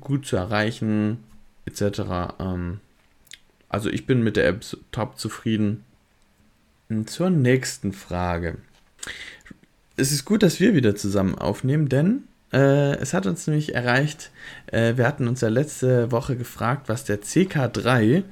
[0.00, 1.18] gut zu erreichen,
[1.66, 2.00] etc.
[2.40, 2.80] Ähm,
[3.68, 5.84] also ich bin mit der App top zufrieden.
[7.06, 8.58] Zur nächsten Frage.
[9.96, 14.30] Es ist gut, dass wir wieder zusammen aufnehmen, denn äh, es hat uns nämlich erreicht,
[14.66, 18.22] äh, wir hatten uns ja letzte Woche gefragt, was der CK3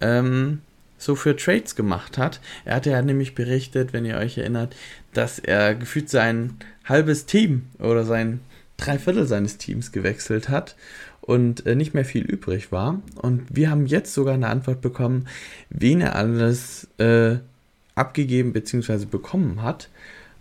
[0.00, 0.60] ähm,
[0.98, 2.40] so für Trades gemacht hat.
[2.64, 4.74] Er hatte ja nämlich berichtet, wenn ihr euch erinnert,
[5.14, 8.40] dass er gefühlt sein halbes Team oder sein
[8.76, 10.76] Dreiviertel seines Teams gewechselt hat
[11.20, 13.02] und äh, nicht mehr viel übrig war.
[13.16, 15.26] Und wir haben jetzt sogar eine Antwort bekommen,
[15.68, 17.36] wen er alles äh,
[17.94, 19.04] abgegeben bzw.
[19.04, 19.88] bekommen hat.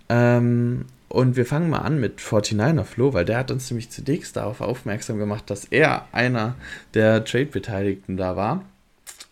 [0.10, 4.36] Ähm, und wir fangen mal an mit 49er Flo, weil der hat uns nämlich zunächst
[4.36, 6.56] darauf aufmerksam gemacht, dass er einer
[6.94, 8.64] der Trade-Beteiligten da war.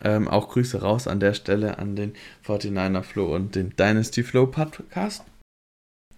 [0.02, 2.14] Ähm, auch Grüße raus an der Stelle an den
[2.46, 5.24] 49er Flow und den Dynasty Flow Podcast.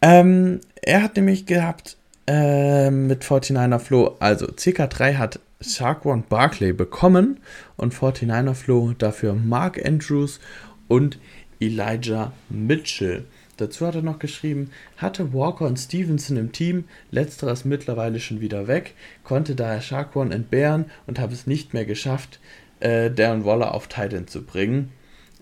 [0.03, 7.41] Ähm, er hat nämlich gehabt äh, mit 49er Flow, also CK3 hat Sharkwan Barclay bekommen
[7.77, 10.39] und 49er Flow dafür Mark Andrews
[10.87, 11.19] und
[11.61, 13.25] Elijah Mitchell.
[13.57, 18.41] Dazu hat er noch geschrieben, hatte Walker und Stevenson im Team, letzterer ist mittlerweile schon
[18.41, 22.39] wieder weg, konnte daher Sharkwan entbehren und habe es nicht mehr geschafft,
[22.81, 24.93] äh, Darren Waller auf Titan zu bringen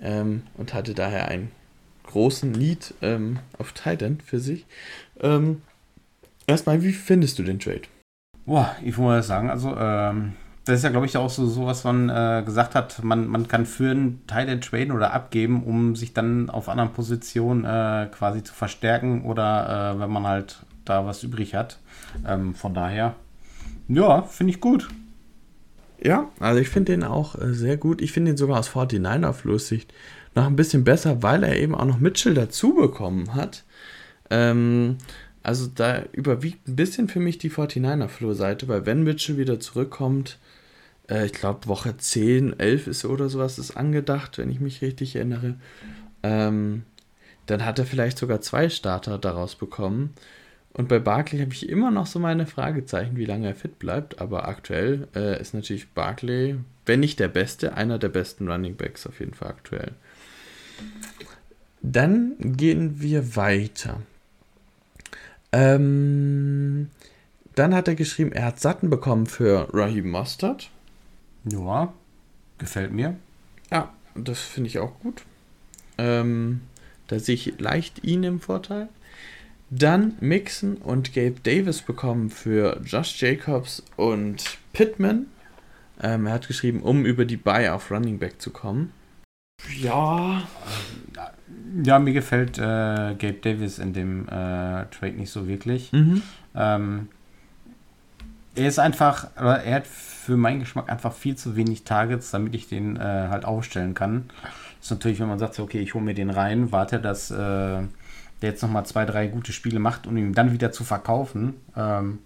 [0.00, 1.50] ähm, und hatte daher einen
[2.04, 4.66] großen Need ähm, auf Titan für sich.
[5.20, 5.62] Ähm,
[6.46, 7.82] erstmal, wie findest du den Trade?
[8.44, 11.84] Boah, ich muss sagen, also ähm, das ist ja, glaube ich, auch so, so was
[11.84, 16.12] man äh, gesagt hat, man, man kann für einen Titan traden oder abgeben, um sich
[16.12, 21.22] dann auf anderen Positionen äh, quasi zu verstärken oder äh, wenn man halt da was
[21.22, 21.78] übrig hat.
[22.26, 23.14] Ähm, von daher,
[23.88, 24.88] ja, finde ich gut.
[26.02, 28.02] Ja, also ich finde den auch äh, sehr gut.
[28.02, 29.92] Ich finde ihn sogar aus 49er Flusssicht
[30.34, 33.64] noch ein bisschen besser, weil er eben auch noch Mitchell dazu bekommen hat.
[34.30, 34.98] Ähm,
[35.42, 40.38] also da überwiegt ein bisschen für mich die 49er Flow-Seite, weil wenn Mitchell wieder zurückkommt,
[41.08, 45.16] äh, ich glaube Woche 10, 11 ist oder sowas ist angedacht, wenn ich mich richtig
[45.16, 45.54] erinnere,
[46.22, 46.82] ähm,
[47.46, 50.14] dann hat er vielleicht sogar zwei Starter daraus bekommen.
[50.76, 54.20] Und bei Barkley habe ich immer noch so meine Fragezeichen, wie lange er fit bleibt.
[54.20, 59.06] Aber aktuell äh, ist natürlich Barkley, wenn nicht der beste, einer der besten Running Backs
[59.06, 59.92] auf jeden Fall aktuell.
[61.80, 64.02] Dann gehen wir weiter.
[65.50, 66.90] Ähm,
[67.54, 70.70] dann hat er geschrieben, er hat Satten bekommen für Raheem Mustard.
[71.50, 71.94] Ja,
[72.58, 73.16] gefällt mir.
[73.70, 75.22] Ja, das finde ich auch gut.
[75.96, 76.60] Ähm,
[77.06, 78.90] da sehe ich leicht ihn im Vorteil.
[79.70, 85.26] Dann Mixon und Gabe Davis bekommen für Josh Jacobs und Pittman.
[86.00, 88.92] Ähm, er hat geschrieben, um über die Buy auf Running Back zu kommen.
[89.80, 90.42] Ja.
[91.82, 95.92] Ja, mir gefällt äh, Gabe Davis in dem äh, Trade nicht so wirklich.
[95.92, 96.22] Mhm.
[96.54, 97.08] Ähm,
[98.54, 102.68] er ist einfach, er hat für meinen Geschmack einfach viel zu wenig Targets, damit ich
[102.68, 104.30] den äh, halt aufstellen kann.
[104.78, 107.82] Das ist natürlich, wenn man sagt, okay, ich hole mir den rein, warte, dass äh,
[108.42, 111.54] der jetzt nochmal zwei, drei gute Spiele macht, um ihn dann wieder zu verkaufen.
[111.76, 112.18] Ähm,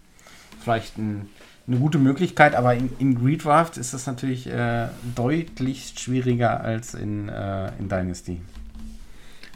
[0.60, 1.28] vielleicht ein,
[1.66, 7.28] eine gute Möglichkeit, aber in, in Redraft ist das natürlich äh, deutlich schwieriger als in,
[7.28, 8.40] äh, in Dynasty.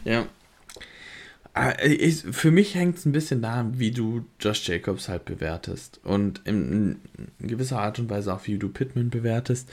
[0.04, 0.26] Ja.
[1.84, 6.00] Ich, für mich hängt es ein bisschen da, wie du Josh Jacobs halt bewertest.
[6.02, 6.98] Und in,
[7.38, 9.70] in gewisser Art und Weise auch, wie du Pittman bewertest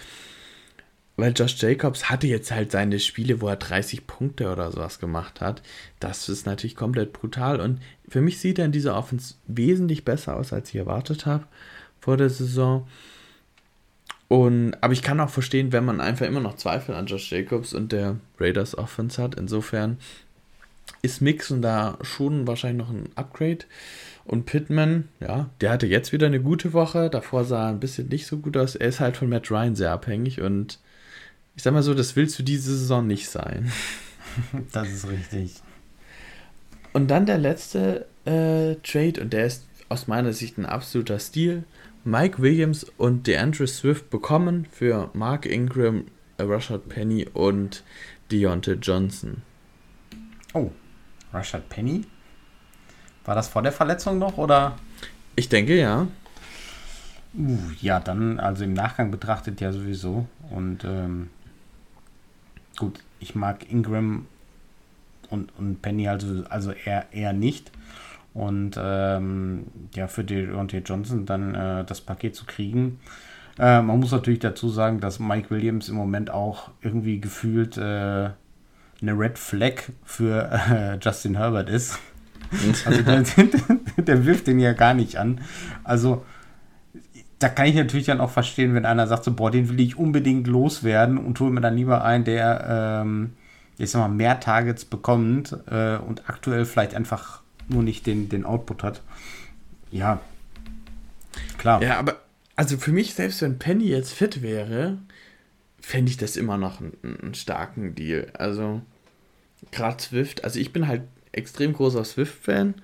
[1.22, 5.40] weil Josh Jacobs hatte jetzt halt seine Spiele, wo er 30 Punkte oder sowas gemacht
[5.40, 5.62] hat.
[6.00, 7.62] Das ist natürlich komplett brutal.
[7.62, 7.80] Und
[8.10, 11.46] für mich sieht er in dieser Offense wesentlich besser aus, als ich erwartet habe
[12.00, 12.88] vor der Saison.
[14.30, 17.76] Und, aber ich kann auch verstehen, wenn man einfach immer noch Zweifel an Josh Jacobs
[17.76, 19.36] und der Raiders Offense hat.
[19.36, 20.00] Insofern
[21.04, 23.66] ist Mixon da schon wahrscheinlich noch ein Upgrade.
[24.26, 27.12] Und Pittman, ja, der hatte jetzt wieder eine gute Woche.
[27.12, 28.76] Davor sah er ein bisschen nicht so gut aus.
[28.76, 30.80] Er ist halt von Matt Ryan sehr abhängig und
[31.56, 33.72] ich sag mal so, das willst du diese Saison nicht sein.
[34.72, 35.56] Das ist richtig.
[36.94, 41.66] Und dann der letzte äh, Trade, und der ist aus meiner Sicht ein absoluter Stil.
[42.06, 46.06] Mike Williams und DeAndre Swift bekommen für Mark Ingram,
[46.40, 47.84] Rashad Penny und
[48.32, 49.42] Deontay Johnson.
[50.54, 50.72] Oh,
[51.34, 52.06] Rashad Penny?
[53.26, 54.78] War das vor der Verletzung noch oder?
[55.36, 56.08] Ich denke ja.
[57.38, 60.28] Uh, ja, dann also im Nachgang betrachtet ja sowieso.
[60.50, 61.30] Und ähm,
[62.82, 64.26] gut, ich mag Ingram
[65.30, 67.72] und, und Penny also, also eher, eher nicht.
[68.34, 73.00] Und ähm, ja, für Deontay Johnson dann äh, das Paket zu kriegen.
[73.60, 77.82] Äh, man muss natürlich dazu sagen, dass Mike Williams im Moment auch irgendwie gefühlt äh,
[79.02, 82.00] eine Red Flag für äh, Justin Herbert ist.
[82.86, 83.24] Also der,
[83.98, 85.40] der wirft den ja gar nicht an.
[85.86, 86.26] Also
[87.42, 89.98] da kann ich natürlich dann auch verstehen, wenn einer sagt, so, boah, den will ich
[89.98, 93.34] unbedingt loswerden und hole mir dann lieber einen, der, ähm,
[93.78, 98.46] ich sag mal, mehr Targets bekommt äh, und aktuell vielleicht einfach nur nicht den, den
[98.46, 99.02] Output hat.
[99.92, 100.20] Ja,
[101.58, 101.82] klar.
[101.82, 102.18] Ja, aber
[102.56, 105.00] also für mich, selbst wenn Penny jetzt fit wäre,
[105.80, 108.32] fände ich das immer noch einen, einen starken Deal.
[108.34, 108.82] Also
[109.72, 112.76] gerade Swift, also ich bin halt extrem großer Swift-Fan.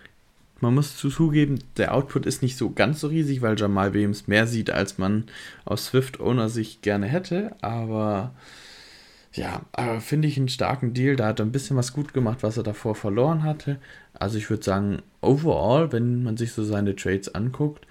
[0.60, 4.48] Man muss zugeben, der Output ist nicht so ganz so riesig, weil Jamal Williams mehr
[4.48, 5.26] sieht, als man
[5.66, 7.56] aus Swift-Owner sich gerne hätte.
[7.62, 8.34] Aber
[9.34, 9.62] ja,
[10.00, 11.16] finde ich einen starken Deal.
[11.16, 13.78] Da hat er ein bisschen was gut gemacht, was er davor verloren hatte.
[14.14, 17.86] Also ich würde sagen, overall, wenn man sich so seine Trades anguckt,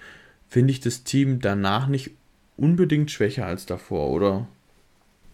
[0.49, 2.11] finde ich das Team danach nicht
[2.57, 4.47] unbedingt schwächer als davor, oder?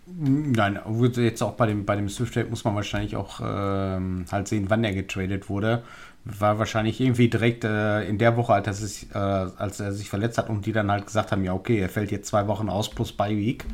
[0.06, 0.80] Nein,
[1.16, 4.66] jetzt auch bei dem, bei dem Swift Trade muss man wahrscheinlich auch ähm, halt sehen,
[4.70, 5.82] wann er getradet wurde.
[6.26, 10.10] War wahrscheinlich irgendwie direkt äh, in der Woche, als er, sich, äh, als er sich
[10.10, 12.70] verletzt hat und die dann halt gesagt haben, ja okay, er fällt jetzt zwei Wochen
[12.70, 13.66] aus plus Bye Week.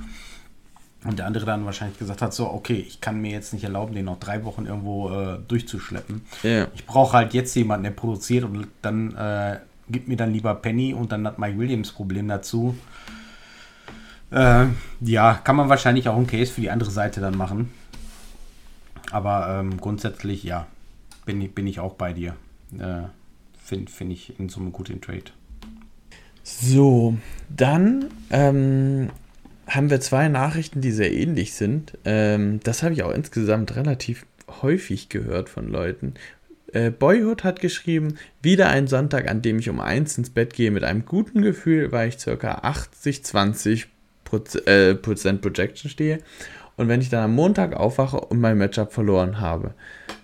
[1.05, 3.93] Und der andere dann wahrscheinlich gesagt hat, so, okay, ich kann mir jetzt nicht erlauben,
[3.93, 6.25] den noch drei Wochen irgendwo äh, durchzuschleppen.
[6.43, 6.67] Yeah.
[6.75, 10.93] Ich brauche halt jetzt jemanden, der produziert und dann äh, gibt mir dann lieber Penny
[10.93, 12.75] und dann hat Mike Williams Problem dazu.
[14.31, 14.65] Äh,
[14.99, 17.71] ja, kann man wahrscheinlich auch einen Case für die andere Seite dann machen.
[19.11, 20.67] Aber ähm, grundsätzlich, ja,
[21.29, 22.35] bin ich, bin ich auch bei dir.
[22.79, 23.03] Äh,
[23.63, 25.25] Finde find ich in Summe gut den Trade.
[26.41, 27.19] So,
[27.55, 29.09] dann ähm,
[29.67, 31.95] haben wir zwei Nachrichten, die sehr ähnlich sind.
[32.03, 34.25] Ähm, das habe ich auch insgesamt relativ
[34.63, 36.15] häufig gehört von Leuten.
[36.73, 40.71] Äh, Boyhood hat geschrieben, wieder ein Sonntag, an dem ich um eins ins Bett gehe
[40.71, 42.33] mit einem guten Gefühl, weil ich ca.
[42.33, 43.85] 80-20
[44.65, 46.23] äh, Prozent Projection stehe
[46.75, 49.75] und wenn ich dann am Montag aufwache und mein Matchup verloren habe.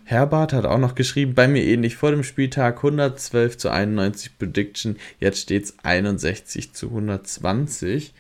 [0.06, 4.98] Herbert hat auch noch geschrieben, bei mir ähnlich vor dem Spieltag 112 zu 91 Prediction,
[5.20, 8.14] jetzt steht es 61 zu 120.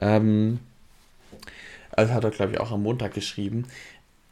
[0.00, 0.60] Ähm,
[1.90, 3.66] also hat er, glaube ich, auch am Montag geschrieben.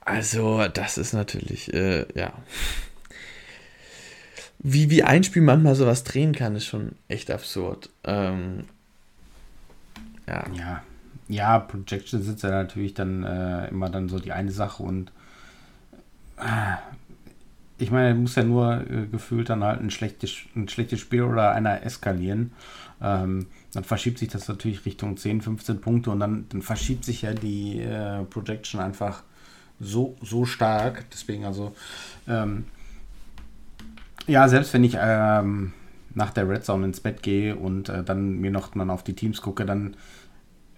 [0.00, 2.32] Also, das ist natürlich, äh, ja.
[4.58, 7.90] Wie, wie ein Spiel manchmal sowas drehen kann, ist schon echt absurd.
[8.04, 8.64] Ähm,
[10.26, 10.44] ja.
[10.54, 10.82] ja
[11.30, 15.12] ja, Projection ist ja natürlich dann äh, immer dann so die eine Sache und
[16.36, 16.76] äh,
[17.80, 21.52] ich meine, muss ja nur äh, gefühlt dann halt ein schlechtes, ein schlechtes Spiel oder
[21.52, 22.52] einer eskalieren.
[23.02, 27.22] Ähm, dann verschiebt sich das natürlich Richtung 10, 15 Punkte und dann, dann verschiebt sich
[27.22, 29.22] ja die äh, Projection einfach
[29.80, 31.06] so, so stark.
[31.10, 31.74] Deswegen also,
[32.28, 32.64] ähm,
[34.26, 35.72] ja, selbst wenn ich ähm,
[36.14, 39.14] nach der Red Zone ins Bett gehe und äh, dann mir noch mal auf die
[39.14, 39.96] Teams gucke, dann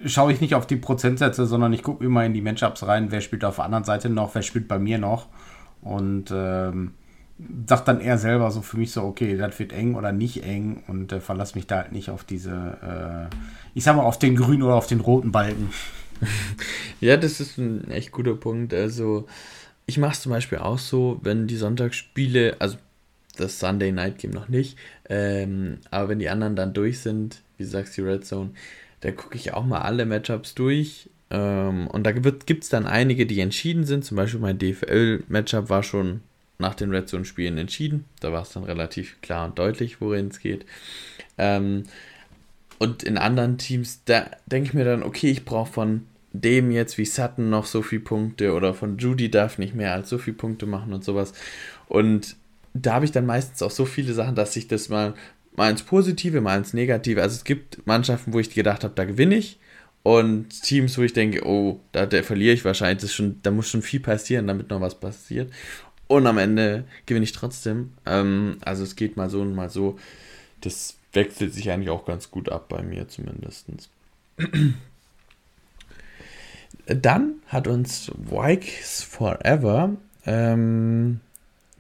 [0.05, 3.21] schaue ich nicht auf die Prozentsätze, sondern ich gucke immer in die Matchups rein, wer
[3.21, 5.29] spielt auf der anderen Seite noch, wer spielt bei mir noch.
[5.83, 6.95] Und ähm,
[7.66, 10.83] sagt dann eher selber so für mich so, okay, das wird eng oder nicht eng
[10.87, 13.37] und äh, verlasse mich da halt nicht auf diese, äh,
[13.74, 15.70] ich sag mal, auf den grünen oder auf den roten Balken.
[17.01, 18.72] ja, das ist ein echt guter Punkt.
[18.72, 19.26] Also,
[19.87, 22.76] ich mache es zum Beispiel auch so, wenn die Sonntagsspiele, also
[23.37, 24.78] das Sunday Night Game noch nicht,
[25.09, 28.51] ähm, aber wenn die anderen dann durch sind, wie du sagst, die Red Zone,
[29.01, 31.11] da gucke ich auch mal alle Matchups durch.
[31.33, 34.05] Ähm, und da gibt es dann einige, die entschieden sind.
[34.05, 36.20] Zum Beispiel mein DFL-Matchup war schon
[36.59, 38.05] nach den Red Zone-Spielen entschieden.
[38.20, 40.66] Da war es dann relativ klar und deutlich, worin es geht.
[41.39, 41.85] Ähm,
[42.78, 46.99] und in anderen Teams, da denke ich mir dann, okay, ich brauche von dem jetzt
[46.99, 50.37] wie Sutton noch so viele Punkte oder von Judy darf nicht mehr als so viele
[50.37, 51.33] Punkte machen und sowas.
[51.89, 52.37] Und
[52.74, 55.14] da habe ich dann meistens auch so viele Sachen, dass ich das mal
[55.55, 57.20] mal ins Positive, mal ins Negative.
[57.22, 59.59] Also es gibt Mannschaften, wo ich gedacht habe, da gewinne ich.
[60.03, 63.03] Und Teams, wo ich denke, oh, da, da verliere ich wahrscheinlich.
[63.03, 65.53] Das schon, da muss schon viel passieren, damit noch was passiert.
[66.09, 67.93] Und am Ende gewinne ich trotzdem.
[68.05, 69.99] Ähm, also es geht mal so und mal so.
[70.61, 73.67] Das wechselt sich eigentlich auch ganz gut ab bei mir zumindest.
[76.87, 79.97] Dann hat uns Wikes Forever
[80.27, 81.21] ähm,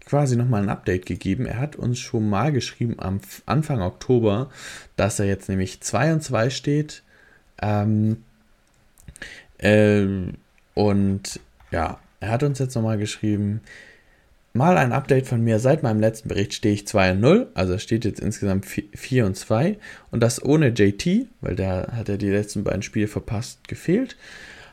[0.04, 1.46] quasi nochmal ein Update gegeben.
[1.46, 4.50] Er hat uns schon mal geschrieben am Anfang Oktober,
[4.96, 7.02] dass er jetzt nämlich 2 und 2 steht.
[7.62, 8.24] Ähm,
[9.58, 10.06] äh,
[10.74, 11.40] und
[11.70, 13.60] ja, er hat uns jetzt nochmal geschrieben,
[14.52, 15.58] mal ein Update von mir.
[15.58, 19.36] Seit meinem letzten Bericht stehe ich 2 und 0, also steht jetzt insgesamt 4 und
[19.36, 19.78] 2.
[20.10, 24.16] Und das ohne JT, weil der hat ja die letzten beiden Spiele verpasst, gefehlt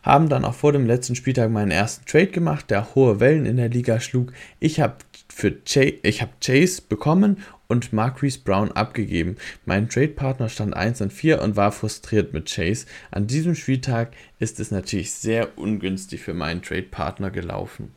[0.03, 3.57] haben dann auch vor dem letzten Spieltag meinen ersten Trade gemacht, der hohe Wellen in
[3.57, 4.31] der Liga schlug.
[4.59, 4.95] Ich habe
[5.31, 9.37] für Chase, ich habe Chase bekommen und Marquise Brown abgegeben.
[9.65, 12.87] Mein Trade-Partner stand 1 und 4 und war frustriert mit Chase.
[13.11, 17.91] An diesem Spieltag ist es natürlich sehr ungünstig für meinen Trade-Partner gelaufen.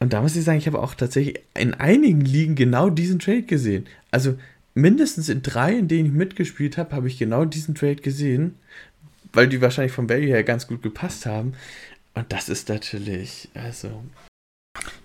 [0.00, 3.44] Und da muss ich sagen, ich habe auch tatsächlich in einigen Ligen genau diesen Trade
[3.44, 3.86] gesehen.
[4.10, 4.36] Also
[4.74, 8.56] mindestens in drei, in denen ich mitgespielt habe, habe ich genau diesen Trade gesehen,
[9.32, 11.54] weil die wahrscheinlich vom Value her ganz gut gepasst haben.
[12.14, 14.02] Und das ist natürlich, also.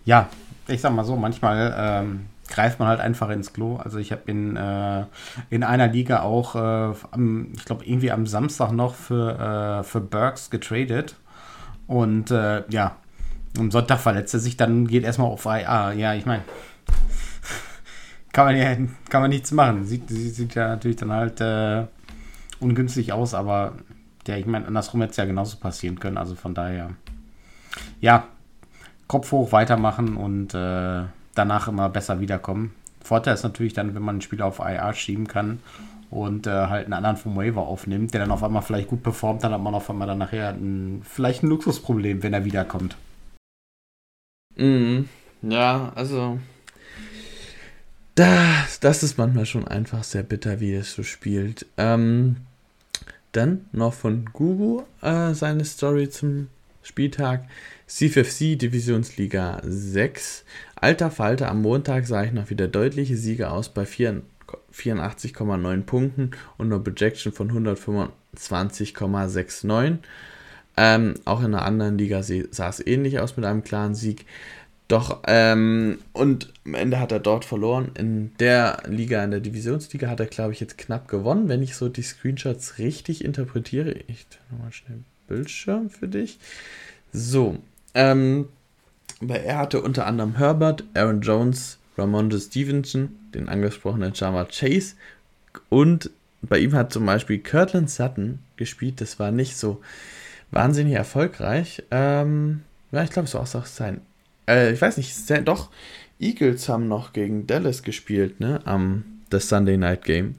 [0.05, 0.29] Ja,
[0.67, 3.77] ich sag mal so, manchmal ähm, greift man halt einfach ins Klo.
[3.77, 5.05] Also ich habe in, äh,
[5.49, 10.01] in einer Liga auch, äh, am, ich glaube, irgendwie am Samstag noch für, äh, für
[10.01, 11.15] Burks getradet.
[11.87, 12.95] Und äh, ja,
[13.57, 15.93] am Sonntag verletzt er sich, dann geht erstmal auf IA.
[15.93, 16.43] Ja, ich meine,
[18.33, 18.75] kann man ja
[19.09, 19.85] kann man nichts machen.
[19.85, 21.85] Sieht, sieht ja natürlich dann halt äh,
[22.59, 23.73] ungünstig aus, aber
[24.27, 26.17] ja, ich meine, andersrum hätte es ja genauso passieren können.
[26.17, 26.91] Also von daher,
[28.01, 28.27] ja,
[29.09, 31.01] Kopf hoch weitermachen und äh,
[31.33, 32.73] danach immer besser wiederkommen.
[33.01, 35.59] Vorteil ist natürlich dann, wenn man einen Spieler auf IA schieben kann
[36.11, 39.43] und äh, halt einen anderen vom Waiver aufnimmt, der dann auf einmal vielleicht gut performt,
[39.43, 42.97] dann hat man auf einmal dann nachher ein, vielleicht ein Luxusproblem, wenn er wiederkommt.
[44.55, 45.09] Mhm.
[45.41, 46.37] Ja, also
[48.13, 51.65] das, das ist manchmal schon einfach sehr bitter, wie es so spielt.
[51.77, 52.35] Ähm,
[53.31, 56.49] dann noch von Gugu äh, seine Story zum
[56.83, 57.45] Spieltag.
[57.89, 60.45] CFFC Divisionsliga 6.
[60.75, 66.29] Alter Falter, am Montag sah ich noch wieder deutliche Siege aus bei 84,9 Punkten
[66.59, 69.97] und einer Projection von 125,69.
[70.77, 74.27] Ähm, auch in einer anderen Liga sah es ähnlich aus mit einem klaren Sieg.
[74.87, 77.89] Doch, ähm, und am Ende hat er dort verloren.
[77.97, 81.75] In der Liga, in der Divisionsliga, hat er, glaube ich, jetzt knapp gewonnen, wenn ich
[81.75, 83.95] so die Screenshots richtig interpretiere.
[84.05, 86.37] Ich nochmal schnell Bildschirm für dich.
[87.11, 87.57] So,
[87.93, 88.47] ähm,
[89.21, 94.95] weil er hatte unter anderem Herbert, Aaron Jones, Ramondo Stevenson, den angesprochenen Jama Chase
[95.69, 96.11] und
[96.41, 99.01] bei ihm hat zum Beispiel Kirtland Sutton gespielt.
[99.01, 99.81] Das war nicht so
[100.51, 101.83] wahnsinnig erfolgreich.
[101.91, 102.61] Ähm,
[102.91, 104.01] ja, ich glaube, es war auch sein.
[104.47, 105.69] Äh, ich weiß nicht, sehr, doch,
[106.19, 108.61] Eagles haben noch gegen Dallas gespielt, ne?
[108.65, 110.35] Am das Sunday Night Game.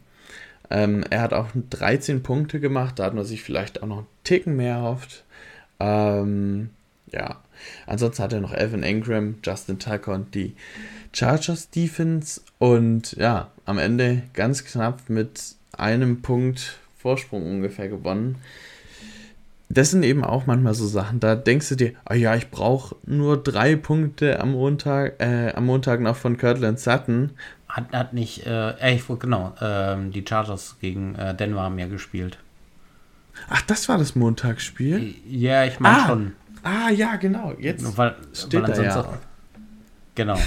[0.68, 4.07] Ähm, er hat auch 13 Punkte gemacht, da hat man sich vielleicht auch noch einen
[4.24, 5.24] Ticken mehr erhofft.
[5.78, 6.70] Ähm,
[7.12, 7.40] ja,
[7.86, 10.54] ansonsten hat er noch Evan Ingram, Justin Tucker und die
[11.12, 18.36] Chargers Defense und ja, am Ende ganz knapp mit einem Punkt Vorsprung ungefähr gewonnen.
[19.68, 22.96] Das sind eben auch manchmal so Sachen, da denkst du dir, oh ja, ich brauche
[23.06, 27.30] nur drei Punkte am Montag, äh, am Montag noch von Kirtland Sutton.
[27.68, 32.38] Hat, hat nicht, äh, ich genau, äh, die Chargers gegen äh, Denver haben ja gespielt.
[33.48, 35.14] Ach, das war das Montagsspiel?
[35.28, 36.32] Ja, ich meine ah, schon.
[36.62, 37.54] Ah, ja, genau.
[37.58, 39.00] Jetzt weil, steht weil da ja.
[39.00, 39.14] Auch,
[40.14, 40.38] genau.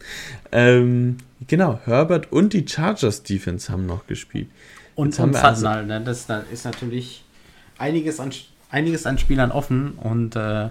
[0.52, 4.48] ähm, genau, Herbert und die Chargers Defense haben noch gespielt.
[4.94, 6.00] Und, Jetzt und Sutton also, halt, ne?
[6.00, 7.24] das, das ist natürlich
[7.78, 8.30] einiges an,
[8.70, 10.70] einiges an Spielern offen und äh,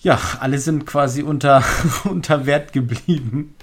[0.00, 1.62] ja, alle sind quasi unter,
[2.04, 3.54] unter Wert geblieben.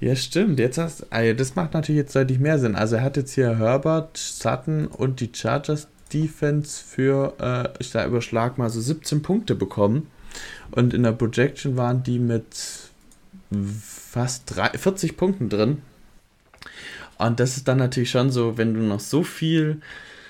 [0.00, 0.60] Ja, stimmt.
[0.60, 2.76] Jetzt hast, also das macht natürlich jetzt deutlich mehr Sinn.
[2.76, 8.06] Also er hat jetzt hier Herbert, Sutton und die Chargers Defense für, äh, ich da
[8.06, 10.08] überschlag mal so 17 Punkte bekommen.
[10.70, 12.44] Und in der Projection waren die mit
[13.50, 15.82] fast 3, 40 Punkten drin.
[17.18, 19.80] Und das ist dann natürlich schon so, wenn du noch so viel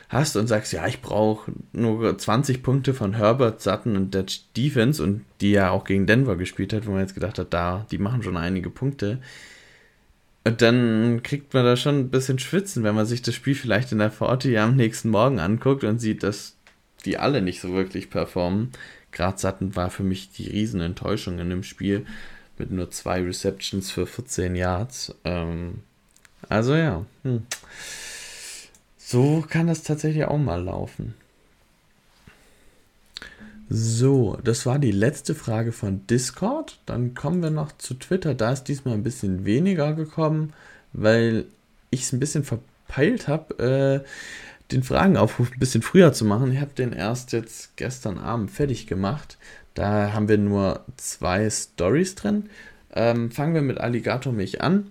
[0.08, 4.24] hast und sagst, ja, ich brauche nur 20 Punkte von Herbert, Sutton und der
[4.56, 7.86] Defense und die ja auch gegen Denver gespielt hat, wo man jetzt gedacht hat, da,
[7.90, 9.18] die machen schon einige Punkte
[10.48, 13.92] und dann kriegt man da schon ein bisschen Schwitzen, wenn man sich das Spiel vielleicht
[13.92, 16.56] in der 40 am nächsten Morgen anguckt und sieht, dass
[17.04, 18.72] die alle nicht so wirklich performen.
[19.12, 22.06] Gerade Sutton war für mich die Riesenenttäuschung in dem Spiel
[22.56, 25.14] mit nur zwei Receptions für 14 Yards.
[25.24, 25.80] Ähm,
[26.48, 27.42] also ja, hm.
[28.96, 31.12] so kann das tatsächlich auch mal laufen.
[33.70, 36.78] So, das war die letzte Frage von Discord.
[36.86, 38.34] Dann kommen wir noch zu Twitter.
[38.34, 40.54] Da ist diesmal ein bisschen weniger gekommen,
[40.94, 41.44] weil
[41.90, 46.52] ich es ein bisschen verpeilt habe, äh, den Fragenaufruf ein bisschen früher zu machen.
[46.52, 49.36] Ich habe den erst jetzt gestern Abend fertig gemacht.
[49.74, 52.48] Da haben wir nur zwei Stories drin.
[52.94, 54.90] Ähm, fangen wir mit Alligator Milch an.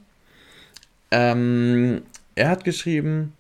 [1.10, 2.04] Ähm,
[2.36, 3.34] er hat geschrieben,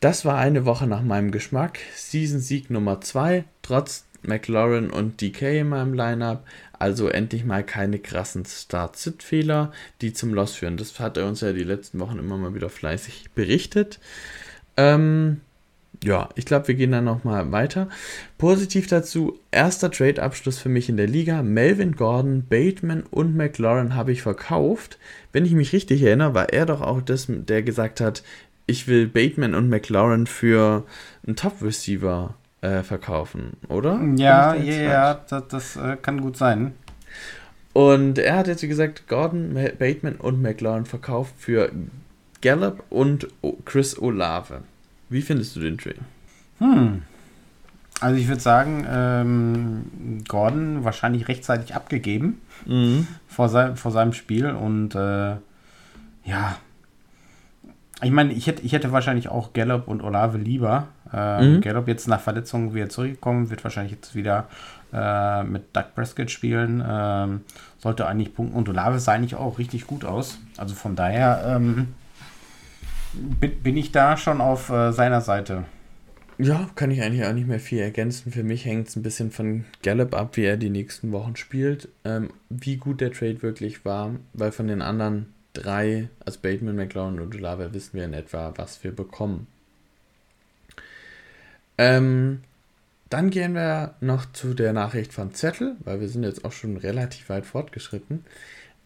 [0.00, 1.78] das war eine Woche nach meinem Geschmack.
[1.94, 6.44] Season-Sieg Nummer 2, trotz McLaurin und DK in meinem Lineup.
[6.78, 10.76] Also endlich mal keine krassen Start-Sit-Fehler, die zum Loss führen.
[10.76, 13.98] Das hat er uns ja die letzten Wochen immer mal wieder fleißig berichtet.
[14.76, 15.40] Ähm,
[16.04, 17.88] ja, ich glaube, wir gehen dann nochmal weiter.
[18.38, 21.42] Positiv dazu, erster Trade-Abschluss für mich in der Liga.
[21.42, 24.98] Melvin Gordon, Bateman und McLaurin habe ich verkauft.
[25.32, 28.22] Wenn ich mich richtig erinnere, war er doch auch das, der gesagt hat,
[28.66, 30.84] ich will Bateman und McLaurin für
[31.26, 34.00] einen Top-Receiver äh, verkaufen, oder?
[34.16, 36.74] Ja, ja, ja, das, das äh, kann gut sein.
[37.72, 41.70] Und er hat jetzt, wie gesagt, Gordon, Bateman und McLaurin verkauft für
[42.40, 43.28] Gallup und
[43.64, 44.62] Chris Olave.
[45.08, 45.98] Wie findest du den Trade?
[46.58, 47.02] Hm.
[48.00, 53.06] Also ich würde sagen, ähm, Gordon wahrscheinlich rechtzeitig abgegeben mhm.
[53.26, 55.36] vor, sein, vor seinem Spiel und äh,
[56.24, 56.56] ja,
[58.02, 60.88] ich meine, ich hätte, ich hätte wahrscheinlich auch Gallup und Olave lieber.
[61.12, 61.60] Äh, mhm.
[61.60, 64.48] Gallup jetzt nach Verletzungen wieder zurückgekommen, wird wahrscheinlich jetzt wieder
[64.92, 66.82] äh, mit Doug Prescott spielen.
[66.86, 67.40] Ähm,
[67.78, 68.56] sollte eigentlich punkten.
[68.56, 70.38] Und Olave sah eigentlich auch richtig gut aus.
[70.56, 71.94] Also von daher ähm,
[73.12, 75.64] bin, bin, ich da schon auf äh, seiner Seite.
[76.38, 78.30] Ja, kann ich eigentlich auch nicht mehr viel ergänzen.
[78.30, 81.88] Für mich hängt es ein bisschen von Gallup ab, wie er die nächsten Wochen spielt.
[82.04, 87.20] Ähm, wie gut der Trade wirklich war, weil von den anderen drei, also Bateman, McLaurin
[87.20, 89.46] und Olave, wissen wir in etwa, was wir bekommen.
[91.78, 92.40] Ähm,
[93.08, 96.76] dann gehen wir noch zu der Nachricht von Zettel, weil wir sind jetzt auch schon
[96.76, 98.24] relativ weit fortgeschritten.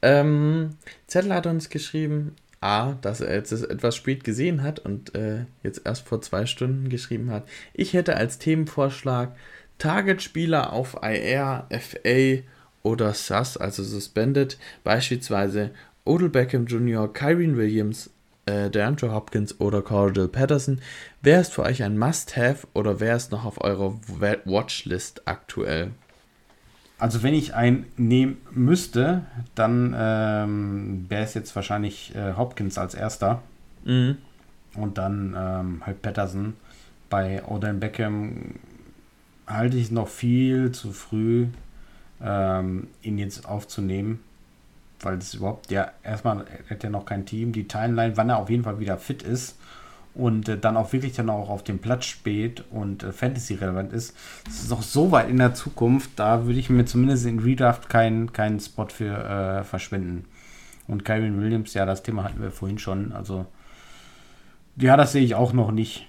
[0.02, 0.76] Ähm,
[1.06, 5.82] Zettel hat uns geschrieben, A, dass er jetzt etwas spät gesehen hat und äh, jetzt
[5.86, 7.48] erst vor zwei Stunden geschrieben hat.
[7.72, 9.34] Ich hätte als Themenvorschlag
[9.78, 12.42] Target-Spieler auf IR, FA
[12.82, 15.70] oder SAS, also Suspended, beispielsweise
[16.04, 18.10] Odell Beckham Jr., Kyrie Williams,
[18.46, 20.80] äh, DeAndre Hopkins oder Cordell Patterson.
[21.22, 23.94] Wer ist für euch ein Must-Have oder wer ist noch auf eurer
[24.44, 25.92] Watchlist aktuell?
[26.98, 29.22] Also wenn ich einen nehmen müsste,
[29.54, 33.42] dann ähm, wäre es jetzt wahrscheinlich äh, Hopkins als erster.
[33.84, 34.18] Mhm.
[34.74, 36.54] Und dann ähm, halt Patterson.
[37.08, 38.56] Bei Odell Beckham
[39.46, 41.46] halte ich es noch viel zu früh,
[42.22, 44.20] ähm, ihn jetzt aufzunehmen
[45.02, 48.50] weil das überhaupt ja erstmal hat er noch kein Team, die Timeline, wann er auf
[48.50, 49.56] jeden Fall wieder fit ist
[50.14, 53.92] und äh, dann auch wirklich dann auch auf dem Platz spielt und äh, Fantasy relevant
[53.92, 54.14] ist.
[54.44, 57.88] Das ist noch so weit in der Zukunft, da würde ich mir zumindest in Redraft
[57.88, 60.24] keinen keinen Spot für äh, verschwenden.
[60.88, 63.46] Und Kyron Williams, ja, das Thema hatten wir vorhin schon, also
[64.76, 66.06] ja, das sehe ich auch noch nicht.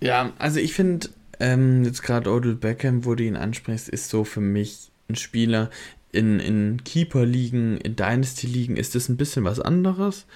[0.00, 1.08] Ja, also ich finde,
[1.40, 5.70] ähm, jetzt gerade Odell Beckham, wo du ihn ansprichst, ist so für mich ein Spieler,
[6.12, 10.26] in, in Keeper-Ligen, in Dynasty-Ligen ist das ein bisschen was anderes.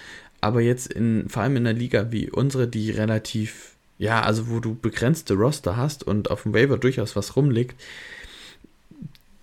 [0.41, 4.61] Aber jetzt in, vor allem in einer Liga wie unsere, die relativ, ja, also wo
[4.61, 7.81] du begrenzte Roster hast und auf dem Waiver durchaus was rumliegt,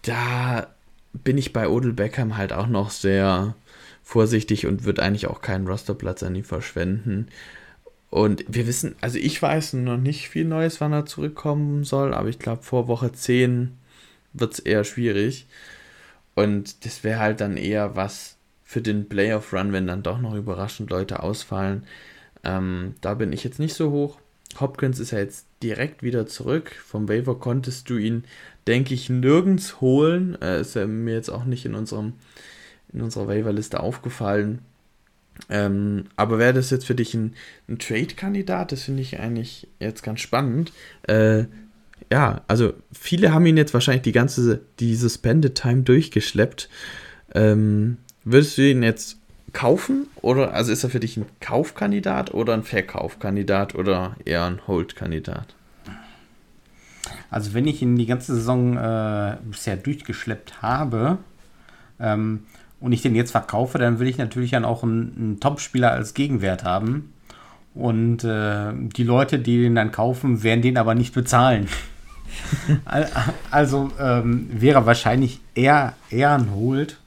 [0.01, 0.67] da
[1.13, 3.55] bin ich bei Odell Beckham halt auch noch sehr
[4.03, 7.27] vorsichtig und würde eigentlich auch keinen Rosterplatz an ihn verschwenden.
[8.09, 12.27] Und wir wissen, also ich weiß noch nicht viel Neues, wann er zurückkommen soll, aber
[12.27, 13.71] ich glaube, vor Woche 10
[14.33, 15.45] wird es eher schwierig.
[16.39, 20.89] Und das wäre halt dann eher was für den Playoff-Run, wenn dann doch noch überraschend
[20.89, 21.83] Leute ausfallen.
[22.45, 24.19] Ähm, da bin ich jetzt nicht so hoch.
[24.57, 26.71] Hopkins ist ja jetzt direkt wieder zurück.
[26.71, 28.23] Vom Waiver konntest du ihn,
[28.67, 30.41] denke ich, nirgends holen.
[30.41, 32.13] Äh, ist ja mir jetzt auch nicht in, unserem,
[32.93, 34.59] in unserer Waiver-Liste aufgefallen.
[35.49, 37.33] Ähm, aber wäre das jetzt für dich ein,
[37.67, 38.71] ein Trade-Kandidat?
[38.71, 40.71] Das finde ich eigentlich jetzt ganz spannend.
[41.03, 41.47] Äh,
[42.11, 46.69] ja, also viele haben ihn jetzt wahrscheinlich die ganze, die Suspended Time durchgeschleppt.
[47.35, 49.17] Ähm, würdest du ihn jetzt
[49.53, 50.07] kaufen?
[50.21, 55.55] Oder, also ist er für dich ein Kaufkandidat oder ein Verkaufkandidat oder eher ein Hold-Kandidat?
[57.29, 61.19] Also wenn ich ihn die ganze Saison äh, bisher durchgeschleppt habe
[61.99, 62.45] ähm,
[62.79, 66.15] und ich den jetzt verkaufe, dann will ich natürlich dann auch einen, einen Top-Spieler als
[66.15, 67.13] Gegenwert haben.
[67.75, 71.67] Und äh, die Leute, die den dann kaufen, werden den aber nicht bezahlen.
[73.51, 75.95] also ähm, wäre wahrscheinlich eher,
[76.53, 76.97] Hold.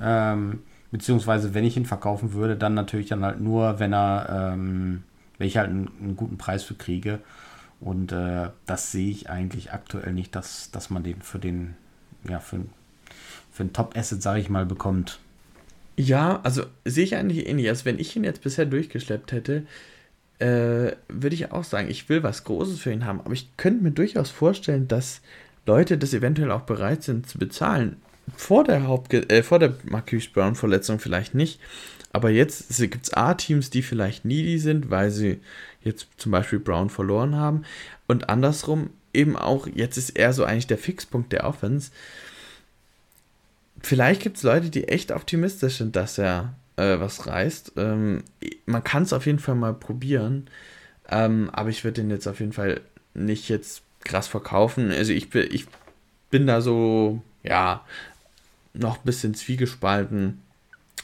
[0.00, 0.60] Ähm,
[0.90, 5.02] beziehungsweise, wenn ich ihn verkaufen würde, dann natürlich dann halt nur, wenn er, ähm,
[5.38, 7.20] wenn ich halt einen, einen, guten Preis für kriege.
[7.80, 11.74] Und äh, das sehe ich eigentlich aktuell nicht, dass, dass man den für den,
[12.28, 12.60] ja, für,
[13.52, 15.18] für ein Top-Asset, sage ich mal, bekommt.
[15.96, 17.68] Ja, also sehe ich eigentlich ähnlich.
[17.68, 19.66] Also wenn ich ihn jetzt bisher durchgeschleppt hätte,
[20.38, 23.20] äh, würde ich auch sagen, ich will was Großes für ihn haben.
[23.20, 25.20] Aber ich könnte mir durchaus vorstellen, dass
[25.66, 27.96] Leute das eventuell auch bereit sind zu bezahlen.
[28.36, 31.60] Vor der Haupt äh, vor der Marcus Brown Verletzung vielleicht nicht.
[32.12, 35.40] Aber jetzt gibt es A-Teams, die vielleicht needy sind, weil sie
[35.82, 37.64] jetzt zum Beispiel Brown verloren haben.
[38.06, 41.90] Und andersrum eben auch, jetzt ist er so eigentlich der Fixpunkt der Offense.
[43.82, 47.72] Vielleicht gibt es Leute, die echt optimistisch sind, dass er äh, was reißt.
[47.76, 48.24] Ähm,
[48.66, 50.48] man kann es auf jeden Fall mal probieren,
[51.08, 52.80] ähm, aber ich würde den jetzt auf jeden Fall
[53.14, 54.90] nicht jetzt krass verkaufen.
[54.90, 55.66] Also ich bin, ich
[56.30, 57.84] bin da so, ja,
[58.74, 60.42] noch ein bisschen zwiegespalten,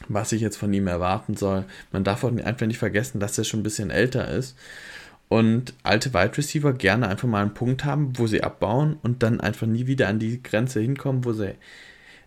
[0.08, 1.64] was ich jetzt von ihm erwarten soll.
[1.92, 4.56] Man darf auch einfach nicht vergessen, dass er schon ein bisschen älter ist.
[5.28, 9.40] Und alte Wide Receiver gerne einfach mal einen Punkt haben, wo sie abbauen und dann
[9.40, 11.54] einfach nie wieder an die Grenze hinkommen, wo sie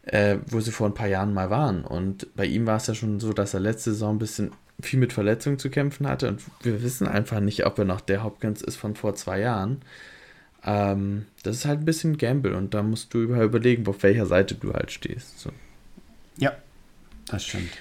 [0.04, 1.84] äh, wo sie vor ein paar Jahren mal waren.
[1.86, 4.52] Und bei ihm war es ja schon so, dass er letzte Saison ein bisschen
[4.82, 6.28] viel mit Verletzungen zu kämpfen hatte.
[6.28, 9.82] Und wir wissen einfach nicht, ob er noch der Hopkins ist von vor zwei Jahren.
[10.66, 14.56] Ähm, das ist halt ein bisschen Gamble und da musst du überlegen, auf welcher Seite
[14.56, 15.40] du halt stehst.
[15.40, 15.52] So.
[16.38, 16.54] Ja,
[17.28, 17.72] das stimmt.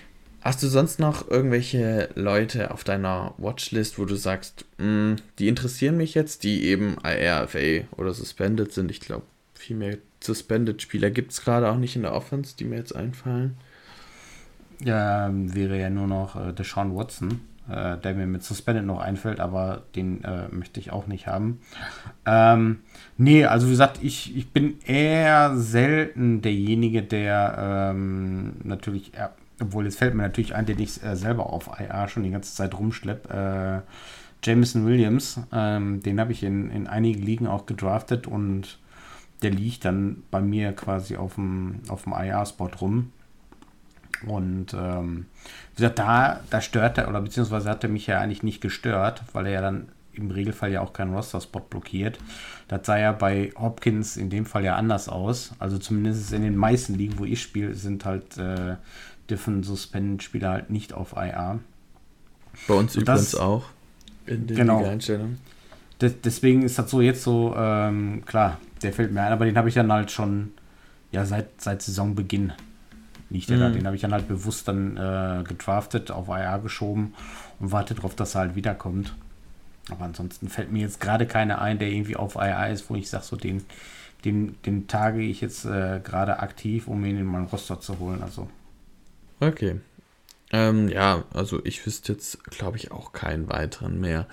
[0.40, 5.46] Hast du sonst noch irgendwelche Leute auf deiner Watchlist, wo du sagst, mh, hm, die
[5.48, 8.90] interessieren mich jetzt, die eben RFA oder Suspended sind?
[8.90, 12.76] Ich glaube, viel mehr Suspended-Spieler gibt es gerade auch nicht in der Offense, die mir
[12.76, 13.56] jetzt einfallen.
[14.80, 19.38] Ja, wäre ja nur noch äh, Deshaun Watson, äh, der mir mit Suspended noch einfällt,
[19.38, 21.60] aber den äh, möchte ich auch nicht haben.
[22.26, 22.80] Ähm,
[23.16, 29.86] nee, also wie gesagt, ich, ich bin eher selten derjenige, der ähm, natürlich, ja, obwohl
[29.86, 32.76] es fällt mir natürlich ein, den ich äh, selber auf IA schon die ganze Zeit
[32.76, 33.32] rumschlepp.
[33.32, 33.80] Äh,
[34.44, 38.78] Jameson Williams, ähm, den habe ich in, in einigen Ligen auch gedraftet und
[39.42, 43.12] der liegt dann bei mir quasi auf dem, auf dem IA-Spot rum.
[44.26, 45.26] Und ähm,
[45.74, 49.22] wie gesagt, da, da stört er, oder beziehungsweise hat er mich ja eigentlich nicht gestört,
[49.32, 52.18] weil er ja dann im Regelfall ja auch keinen Roster-Spot blockiert.
[52.68, 55.52] Das sah ja bei Hopkins in dem Fall ja anders aus.
[55.58, 58.76] Also zumindest in den meisten Ligen, wo ich spiele, sind halt äh,
[59.28, 61.58] dürfen Suspended-Spieler halt nicht auf IA.
[62.68, 63.64] Bei uns Und übrigens das, auch
[64.26, 64.84] in den genau.
[64.84, 65.38] Einstellungen.
[66.00, 69.68] Deswegen ist das so jetzt so, ähm, klar, der fällt mir ein, aber den habe
[69.68, 70.52] ich dann halt schon
[71.10, 72.52] ja seit, seit Saisonbeginn
[73.30, 73.60] liegt er mhm.
[73.60, 73.70] da.
[73.70, 77.14] Den habe ich dann halt bewusst dann äh, gedraftet, auf IA geschoben
[77.60, 79.14] und warte darauf, dass er halt wiederkommt.
[79.90, 83.08] Aber ansonsten fällt mir jetzt gerade keiner ein, der irgendwie auf IA ist, wo ich
[83.10, 83.64] sage, so den,
[84.24, 88.22] den, den tage ich jetzt äh, gerade aktiv, um ihn in meinen Roster zu holen.
[88.22, 88.48] Also.
[89.40, 89.80] Okay.
[90.52, 94.26] Ähm, ja, also ich wüsste jetzt, glaube ich, auch keinen weiteren mehr.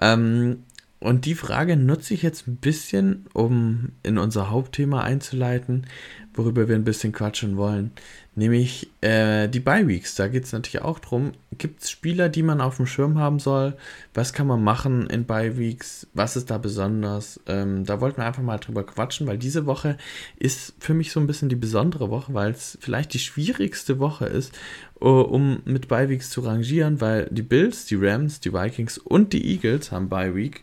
[0.00, 0.64] Ähm,
[1.02, 5.86] und die Frage nutze ich jetzt ein bisschen, um in unser Hauptthema einzuleiten,
[6.34, 7.90] worüber wir ein bisschen quatschen wollen.
[8.34, 10.14] Nämlich äh, die Bye-Weeks.
[10.14, 11.32] Da geht es natürlich auch drum.
[11.58, 13.76] Gibt es Spieler, die man auf dem Schirm haben soll?
[14.14, 16.06] Was kann man machen in Bye-Weeks?
[16.14, 17.40] Was ist da besonders?
[17.46, 19.98] Ähm, da wollten wir einfach mal drüber quatschen, weil diese Woche
[20.38, 24.24] ist für mich so ein bisschen die besondere Woche, weil es vielleicht die schwierigste Woche
[24.24, 24.54] ist,
[25.02, 29.44] uh, um mit Bye-Weeks zu rangieren, weil die Bills, die Rams, die Vikings und die
[29.52, 30.62] Eagles haben Bye-Week.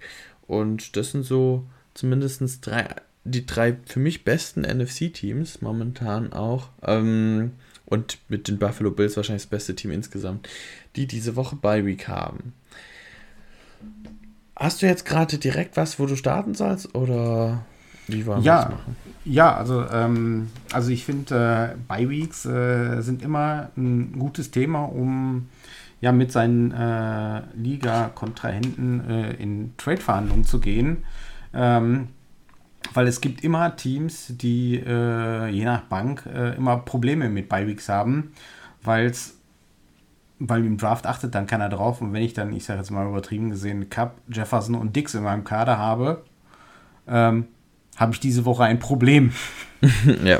[0.50, 6.70] Und das sind so zumindest drei die drei für mich besten NFC-Teams momentan auch.
[6.82, 7.52] Ähm,
[7.86, 10.47] und mit den Buffalo Bills wahrscheinlich das beste Team insgesamt,
[10.95, 12.54] die diese Woche bei Week haben.
[14.56, 17.66] Hast du jetzt gerade direkt was, wo du starten sollst oder
[18.08, 18.95] wie wollen ja, wir das machen?
[19.26, 25.47] Ja, also, ähm, also ich finde, äh, Bye-Weeks äh, sind immer ein gutes Thema, um
[26.02, 31.04] ja mit seinen äh, Liga-Kontrahenten äh, in Trade-Verhandlungen zu gehen.
[31.54, 32.10] Ähm,
[32.93, 37.89] weil es gibt immer Teams, die äh, je nach Bank äh, immer Probleme mit Bi-Weeks
[37.89, 38.32] haben,
[38.82, 39.36] weil's,
[40.39, 43.08] weil im Draft achtet dann keiner drauf und wenn ich dann, ich sage jetzt mal
[43.08, 46.24] übertrieben gesehen, Cup, Jefferson und Dix in meinem Kader habe,
[47.08, 47.47] ähm,
[47.97, 49.34] habe ich diese Woche ein Problem.
[50.24, 50.39] ja.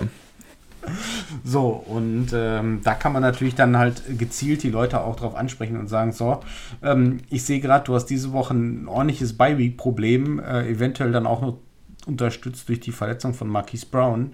[1.44, 5.78] So, und ähm, da kann man natürlich dann halt gezielt die Leute auch drauf ansprechen
[5.78, 6.42] und sagen, so,
[6.84, 11.42] ähm, ich sehe gerade, du hast diese Woche ein ordentliches Bye-Week-Problem, äh, eventuell dann auch
[11.42, 11.58] noch
[12.06, 14.34] unterstützt durch die Verletzung von Marquise Brown.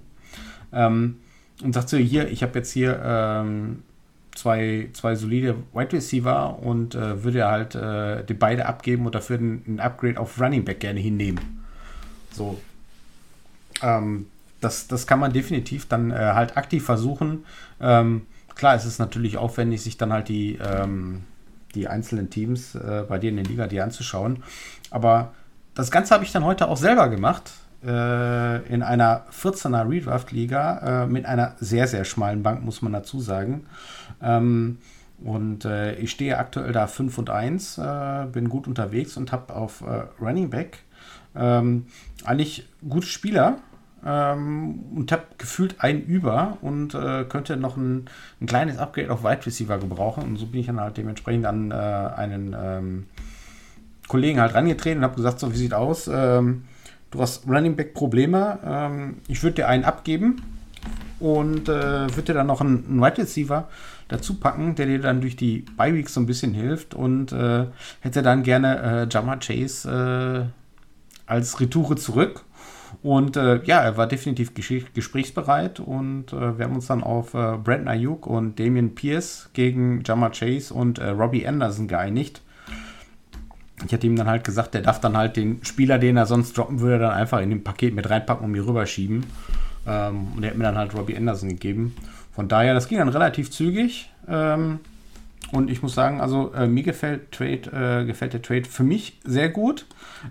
[0.71, 1.17] Ähm,
[1.63, 3.83] und sagt so, hier, ich habe jetzt hier ähm,
[4.35, 9.37] zwei, zwei solide Wide Receiver und äh, würde halt äh, die beide abgeben und dafür
[9.37, 11.39] ein, ein, Upgrade auf Running Back gerne hinnehmen.
[12.31, 12.59] So.
[13.81, 14.27] Ähm,
[14.65, 17.45] das, das kann man definitiv dann äh, halt aktiv versuchen.
[17.79, 18.23] Ähm,
[18.55, 21.21] klar, es ist natürlich aufwendig, sich dann halt die, ähm,
[21.75, 24.43] die einzelnen Teams äh, bei dir in der Liga die anzuschauen.
[24.89, 25.33] Aber
[25.75, 27.51] das Ganze habe ich dann heute auch selber gemacht.
[27.85, 33.19] Äh, in einer 14er Redraft-Liga äh, mit einer sehr, sehr schmalen Bank, muss man dazu
[33.19, 33.67] sagen.
[34.19, 34.79] Ähm,
[35.23, 39.55] und äh, ich stehe aktuell da 5 und 1, äh, bin gut unterwegs und habe
[39.55, 39.83] auf
[40.19, 40.79] Running Back
[41.35, 41.85] ähm,
[42.23, 43.59] eigentlich gute Spieler
[44.05, 48.05] ähm, und habe gefühlt einen über und äh, könnte noch ein,
[48.39, 50.23] ein, kleines Upgrade auf Wide Receiver gebrauchen.
[50.23, 53.05] Und so bin ich dann halt dementsprechend an einen ähm,
[54.07, 56.63] Kollegen halt rangetreten und habe gesagt, so wie sieht aus, ähm,
[57.11, 60.41] du hast Running Back Probleme, ähm, ich würde dir einen abgeben
[61.19, 63.67] und äh, würde dir dann noch einen, einen Wide Receiver
[64.07, 67.65] dazu packen, der dir dann durch die Bye Weeks so ein bisschen hilft und äh,
[68.01, 72.44] hätte dann gerne äh, Jama Chase äh, als Retoure zurück.
[73.05, 77.57] Und äh, ja, er war definitiv gesprächsbereit und äh, wir haben uns dann auf äh,
[77.63, 82.41] Brandon Ayuk und Damian Pierce gegen Jama Chase und äh, Robbie Anderson geeinigt
[83.85, 86.57] ich hatte ihm dann halt gesagt, der darf dann halt den Spieler, den er sonst
[86.57, 89.25] droppen würde, dann einfach in dem Paket mit reinpacken und mir rüberschieben.
[89.85, 91.95] Ähm, und der hat mir dann halt Robbie Anderson gegeben.
[92.33, 94.09] Von daher, das ging dann relativ zügig.
[94.27, 94.79] Ähm,
[95.55, 99.19] und ich muss sagen, also äh, mir gefällt, Trade, äh, gefällt der Trade für mich
[99.23, 99.85] sehr gut.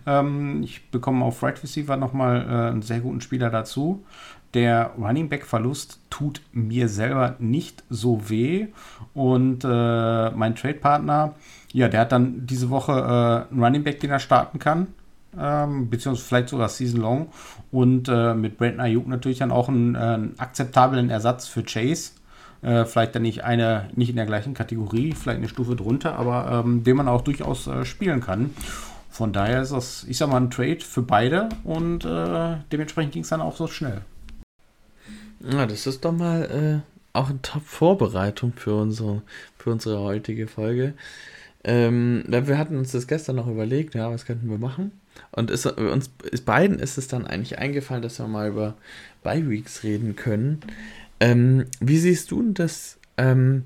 [0.06, 4.04] Ähm, ich bekomme auf Right Receiver nochmal äh, einen sehr guten Spieler dazu.
[4.52, 8.66] Der Running Back Verlust tut mir selber nicht so weh.
[9.14, 11.34] Und äh, mein Trade Partner,
[11.72, 14.88] ja, der hat dann diese Woche äh, einen Running Back, den er starten kann.
[15.36, 17.28] Ähm, beziehungsweise vielleicht sogar Season Long.
[17.72, 22.10] Und äh, mit Brandon Ayuk natürlich dann auch einen, einen akzeptablen Ersatz für Chase
[22.64, 26.64] äh, vielleicht dann nicht eine, nicht in der gleichen Kategorie, vielleicht eine Stufe drunter, aber
[26.64, 28.50] ähm, den man auch durchaus äh, spielen kann.
[29.10, 33.22] Von daher ist das, ich sag mal, ein Trade für beide und äh, dementsprechend ging
[33.22, 34.00] es dann auch so schnell.
[35.40, 39.22] Ja, das ist doch mal äh, auch eine Top-Vorbereitung für unsere,
[39.58, 40.94] für unsere heutige Folge.
[41.62, 44.92] Ähm, wir hatten uns das gestern noch überlegt, ja, was könnten wir machen?
[45.30, 48.74] Und ist, uns ist beiden ist es dann eigentlich eingefallen, dass wir mal über
[49.22, 50.60] Bi-Weeks reden können.
[51.24, 52.98] Ähm, wie siehst du das?
[53.16, 53.64] Ähm,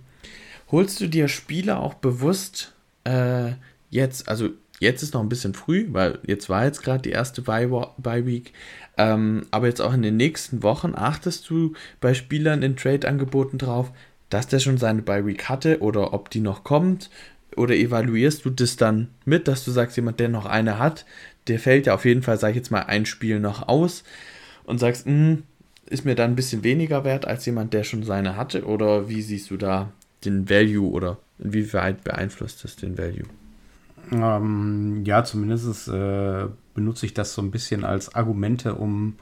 [0.71, 3.53] holst du dir Spieler auch bewusst äh,
[3.91, 7.43] jetzt, also jetzt ist noch ein bisschen früh, weil jetzt war jetzt gerade die erste
[7.43, 8.53] Bye-Week,
[8.97, 13.91] ähm, aber jetzt auch in den nächsten Wochen achtest du bei Spielern in Trade-Angeboten drauf,
[14.31, 17.11] dass der schon seine Bye-Week hatte oder ob die noch kommt
[17.57, 21.07] oder evaluierst du das dann mit, dass du sagst, jemand, der noch eine hat,
[21.49, 24.05] der fällt ja auf jeden Fall, sag ich jetzt mal, ein Spiel noch aus
[24.63, 25.43] und sagst, mh, hm,
[25.89, 28.65] ist mir dann ein bisschen weniger wert als jemand, der schon seine hatte?
[28.65, 29.93] Oder wie siehst du da
[30.25, 33.27] den Value oder inwieweit beeinflusst das den Value?
[34.11, 39.15] Ähm, ja, zumindest äh, benutze ich das so ein bisschen als Argumente, um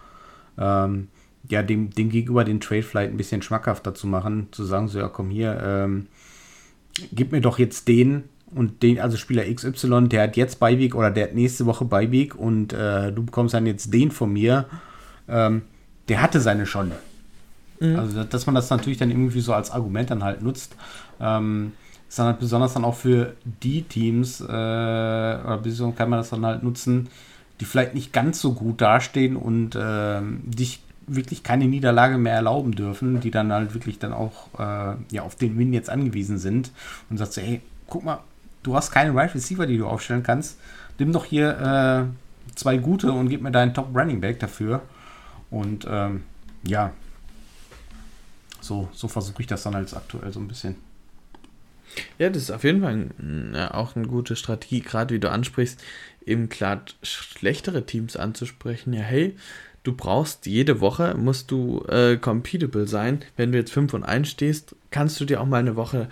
[0.58, 1.08] ähm,
[1.48, 4.98] ja, dem, dem gegenüber den Trade vielleicht ein bisschen schmackhafter zu machen, zu sagen, so
[4.98, 6.06] ja, komm hier, ähm,
[7.12, 11.10] gib mir doch jetzt den und den, also Spieler XY, der hat jetzt Beiweg oder
[11.10, 14.66] der hat nächste Woche Beiweg und äh, du bekommst dann jetzt den von mir.
[15.28, 15.62] Ähm,
[16.08, 16.92] der hatte seine schon.
[17.80, 17.98] Mhm.
[17.98, 20.74] Also, dass man das natürlich dann irgendwie so als Argument dann halt nutzt,
[21.20, 21.72] ähm,
[22.08, 26.30] ist dann halt besonders dann auch für die Teams, äh, oder beziehungsweise kann man das
[26.30, 27.08] dann halt nutzen,
[27.60, 32.72] die vielleicht nicht ganz so gut dastehen und äh, dich wirklich keine Niederlage mehr erlauben
[32.72, 36.70] dürfen, die dann halt wirklich dann auch äh, ja, auf den Win jetzt angewiesen sind
[37.10, 38.18] und sagst, hey, guck mal,
[38.62, 40.58] du hast keine Right Receiver, die du aufstellen kannst,
[40.98, 44.82] nimm doch hier äh, zwei gute und gib mir deinen Top Running Back dafür.
[45.56, 46.24] Und ähm,
[46.66, 46.92] ja,
[48.60, 50.76] so, so versuche ich das dann als aktuell so ein bisschen.
[52.18, 55.82] Ja, das ist auf jeden Fall ein, auch eine gute Strategie, gerade wie du ansprichst,
[56.26, 58.92] eben klar schlechtere Teams anzusprechen.
[58.92, 59.34] Ja, hey,
[59.82, 63.22] du brauchst jede Woche, musst du äh, competable sein.
[63.36, 66.10] Wenn du jetzt 5 und 1 stehst, kannst du dir auch mal eine Woche,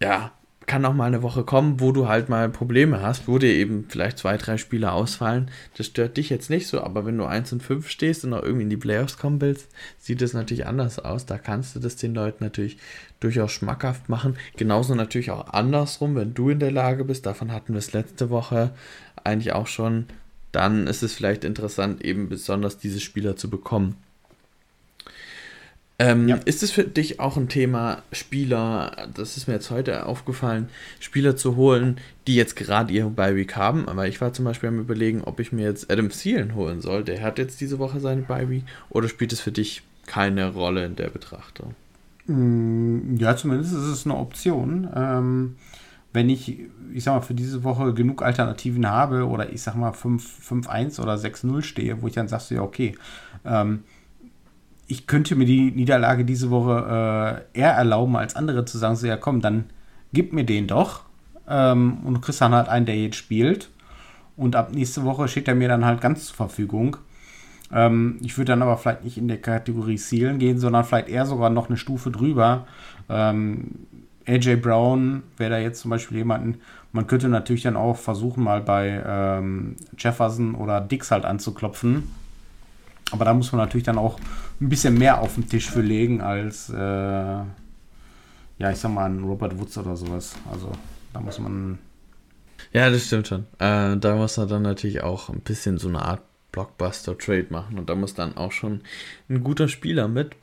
[0.00, 0.30] ja,
[0.66, 3.86] kann auch mal eine Woche kommen, wo du halt mal Probleme hast, wo dir eben
[3.88, 5.50] vielleicht zwei, drei Spieler ausfallen.
[5.76, 8.42] Das stört dich jetzt nicht so, aber wenn du 1 und 5 stehst und auch
[8.42, 11.24] irgendwie in die Playoffs kommen willst, sieht es natürlich anders aus.
[11.24, 12.78] Da kannst du das den Leuten natürlich
[13.20, 14.36] durchaus schmackhaft machen.
[14.56, 18.30] Genauso natürlich auch andersrum, wenn du in der Lage bist, davon hatten wir es letzte
[18.30, 18.72] Woche
[19.22, 20.06] eigentlich auch schon,
[20.52, 23.96] dann ist es vielleicht interessant, eben besonders diese Spieler zu bekommen.
[25.98, 26.36] Ähm, ja.
[26.44, 30.68] Ist es für dich auch ein Thema, Spieler, das ist mir jetzt heute aufgefallen,
[31.00, 33.88] Spieler zu holen, die jetzt gerade ihre Bye-Week haben?
[33.88, 37.02] Aber ich war zum Beispiel am überlegen, ob ich mir jetzt Adam Thielen holen soll.
[37.02, 38.64] Der hat jetzt diese Woche seine Bye-Week.
[38.90, 41.74] Oder spielt es für dich keine Rolle in der Betrachtung?
[42.26, 44.90] Mm, ja, zumindest ist es eine Option.
[44.94, 45.56] Ähm,
[46.12, 46.58] wenn ich,
[46.92, 51.14] ich sag mal, für diese Woche genug Alternativen habe oder ich sag mal 5-1 oder
[51.14, 52.96] 6-0 stehe, wo ich dann sagst, ja, okay,
[53.46, 53.84] ähm,
[54.86, 59.06] ich könnte mir die Niederlage diese Woche äh, eher erlauben, als andere zu sagen, so
[59.06, 59.64] ja komm, dann
[60.12, 61.02] gib mir den doch.
[61.48, 63.70] Ähm, und Christian hat einen, der jetzt spielt.
[64.36, 66.98] Und ab nächste Woche steht er mir dann halt ganz zur Verfügung.
[67.72, 71.26] Ähm, ich würde dann aber vielleicht nicht in der Kategorie Seelen gehen, sondern vielleicht eher
[71.26, 72.66] sogar noch eine Stufe drüber.
[73.08, 73.70] Ähm,
[74.26, 76.60] AJ Brown wäre da jetzt zum Beispiel jemanden,
[76.92, 82.04] man könnte natürlich dann auch versuchen, mal bei ähm, Jefferson oder Dix halt anzuklopfen
[83.10, 84.18] aber da muss man natürlich dann auch
[84.60, 87.46] ein bisschen mehr auf den Tisch für legen als, äh, ja,
[88.70, 90.34] ich sag mal, ein Robert Woods oder sowas.
[90.50, 90.72] Also
[91.12, 91.78] da muss man.
[92.72, 93.46] Ja, das stimmt schon.
[93.58, 97.90] Äh, da muss man dann natürlich auch ein bisschen so eine Art Blockbuster-Trade machen und
[97.90, 98.80] da muss dann auch schon
[99.28, 100.34] ein guter Spieler mit.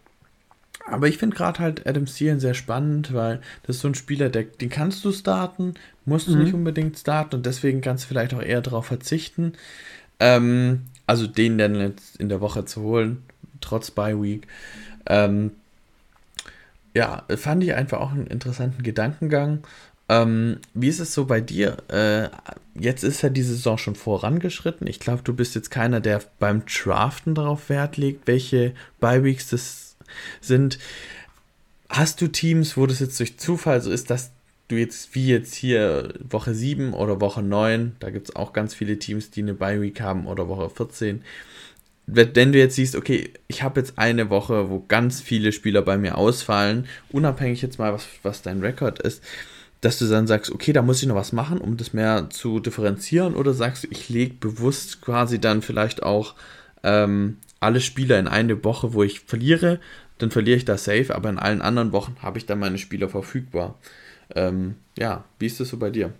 [0.86, 4.30] Aber ich finde gerade halt Adam Thielen sehr spannend, weil das ist so ein Spieler,
[4.30, 5.74] der, den kannst du starten,
[6.05, 6.43] musst du mhm.
[6.43, 9.53] nicht unbedingt starten und deswegen kannst du vielleicht auch eher darauf verzichten.
[10.20, 13.24] Ähm, also den dann jetzt in der Woche zu holen,
[13.62, 14.47] trotz Bye Week.
[15.06, 15.51] Ähm,
[16.93, 19.64] ja, fand ich einfach auch einen interessanten Gedankengang.
[20.10, 21.78] Ähm, wie ist es so bei dir?
[21.88, 22.30] Äh,
[22.80, 24.86] jetzt ist ja die Saison schon vorangeschritten.
[24.88, 29.95] Ich glaube, du bist jetzt keiner, der beim Draften darauf Wert legt, welche Bye-Weeks das
[30.41, 30.78] sind.
[31.89, 34.32] Hast du Teams, wo das jetzt durch Zufall so ist, dass
[34.74, 38.74] du jetzt, wie jetzt hier Woche 7 oder Woche 9, da gibt es auch ganz
[38.74, 41.24] viele Teams, die eine Bye-Week haben oder Woche 14,
[42.05, 45.97] wenn du jetzt siehst, okay, ich habe jetzt eine Woche, wo ganz viele Spieler bei
[45.97, 49.24] mir ausfallen, unabhängig jetzt mal, was, was dein Rekord ist,
[49.80, 52.59] dass du dann sagst, okay, da muss ich noch was machen, um das mehr zu
[52.59, 56.36] differenzieren, oder sagst du, ich lege bewusst quasi dann vielleicht auch
[56.84, 59.80] ähm, alle Spieler in eine Woche, wo ich verliere,
[60.17, 63.09] dann verliere ich das safe, aber in allen anderen Wochen habe ich dann meine Spieler
[63.09, 63.80] verfügbar.
[64.36, 66.11] Ähm, ja, wie ist das so bei dir?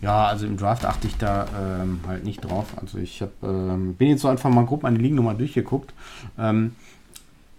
[0.00, 2.66] Ja, also im Draft achte ich da ähm, halt nicht drauf.
[2.76, 5.94] Also ich hab, ähm, bin jetzt so einfach mal grob meine Ligen nochmal durchgeguckt.
[6.38, 6.74] Ähm,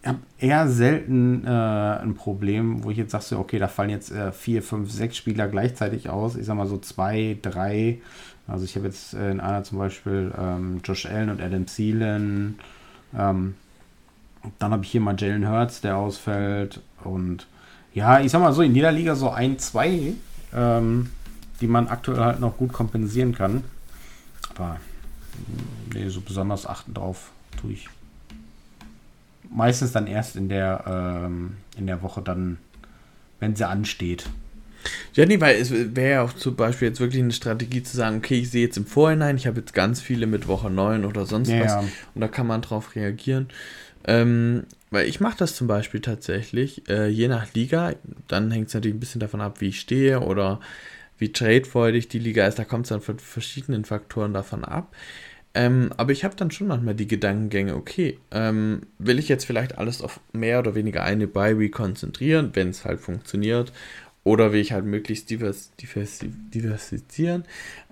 [0.06, 4.32] habe eher selten äh, ein Problem, wo ich jetzt sage, okay, da fallen jetzt äh,
[4.32, 6.36] vier, fünf, sechs Spieler gleichzeitig aus.
[6.36, 8.00] Ich sag mal so zwei, drei.
[8.48, 12.60] Also ich habe jetzt äh, in einer zum Beispiel ähm, Josh Allen und Adam Thielen.
[13.18, 13.56] Ähm,
[14.60, 16.82] dann habe ich hier mal Jalen Hurts, der ausfällt.
[17.04, 17.48] Und
[17.96, 20.14] ja, ich sag mal so, in jeder Liga so ein, zwei,
[20.54, 21.10] ähm,
[21.62, 23.64] die man aktuell halt noch gut kompensieren kann.
[24.54, 24.78] Aber
[25.94, 27.90] nee, so besonders achten drauf tue ich
[29.50, 30.84] meistens dann erst in der,
[31.26, 32.58] ähm, in der Woche dann,
[33.40, 34.26] wenn sie ansteht.
[35.14, 38.18] Ja, nee, weil es wäre ja auch zum Beispiel jetzt wirklich eine Strategie zu sagen,
[38.18, 41.26] okay, ich sehe jetzt im Vorhinein, ich habe jetzt ganz viele mit Woche 9 oder
[41.26, 41.84] sonst ja, was ja.
[42.14, 43.48] und da kann man drauf reagieren.
[44.06, 44.66] Ähm,
[44.96, 47.94] weil ich mache das zum Beispiel tatsächlich, äh, je nach Liga,
[48.30, 50.62] dann hängt es natürlich ein bisschen davon ab, wie ich stehe oder
[51.18, 54.96] wie tradefreudig die Liga ist, da kommt es dann von verschiedenen Faktoren davon ab.
[55.54, 59.78] Ähm, aber ich habe dann schon manchmal die Gedankengänge, okay, ähm, will ich jetzt vielleicht
[59.78, 63.74] alles auf mehr oder weniger eine Bye-Week konzentrieren, wenn es halt funktioniert,
[64.24, 67.44] oder will ich halt möglichst divers, divers, diversifizieren?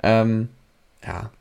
[0.01, 0.49] Ähm,
[1.05, 1.31] ja.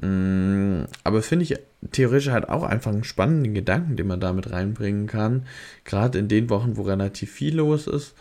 [0.00, 1.58] Mm, aber finde ich
[1.92, 5.46] theoretisch halt auch einfach einen spannenden Gedanken, den man damit reinbringen kann.
[5.84, 8.14] Gerade in den Wochen, wo relativ viel los ist.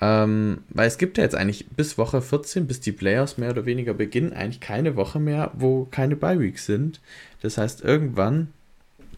[0.00, 3.66] Ähm, weil es gibt ja jetzt eigentlich bis Woche 14, bis die Playoffs mehr oder
[3.66, 7.00] weniger beginnen, eigentlich keine Woche mehr, wo keine Bye-Weeks sind.
[7.40, 8.48] Das heißt, irgendwann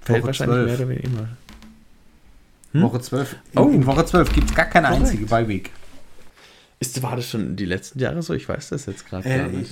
[0.03, 0.66] fällt Woche wahrscheinlich 12.
[0.66, 1.29] mehr oder weniger immer.
[2.72, 2.83] Hm?
[2.83, 3.37] Woche 12.
[3.53, 3.70] In, oh.
[3.70, 5.05] in Woche 12 gibt es gar keine Correct.
[5.05, 5.70] einzige Bye-Week.
[6.81, 8.35] Ist, war das schon die letzten Jahre so?
[8.35, 9.70] Ich weiß das jetzt gerade äh, gar nicht.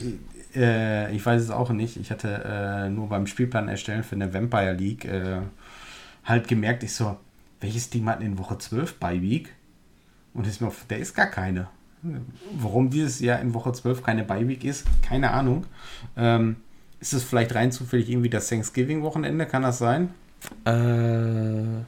[0.52, 1.96] Ich, äh, ich weiß es auch nicht.
[1.96, 5.40] Ich hatte äh, nur beim Spielplan erstellen für eine Vampire League äh,
[6.24, 7.16] halt gemerkt, ich so,
[7.60, 9.52] welches Team hat in Woche 12 Bye-Week?
[10.34, 11.68] Und ist mir der ist gar keine.
[12.56, 15.66] Warum dieses Jahr in Woche 12 keine Beiweek ist, keine Ahnung.
[16.16, 16.56] Ähm,
[17.00, 19.46] ist es vielleicht rein zufällig irgendwie das Thanksgiving-Wochenende?
[19.46, 20.10] Kann das sein?
[20.64, 21.84] Äh,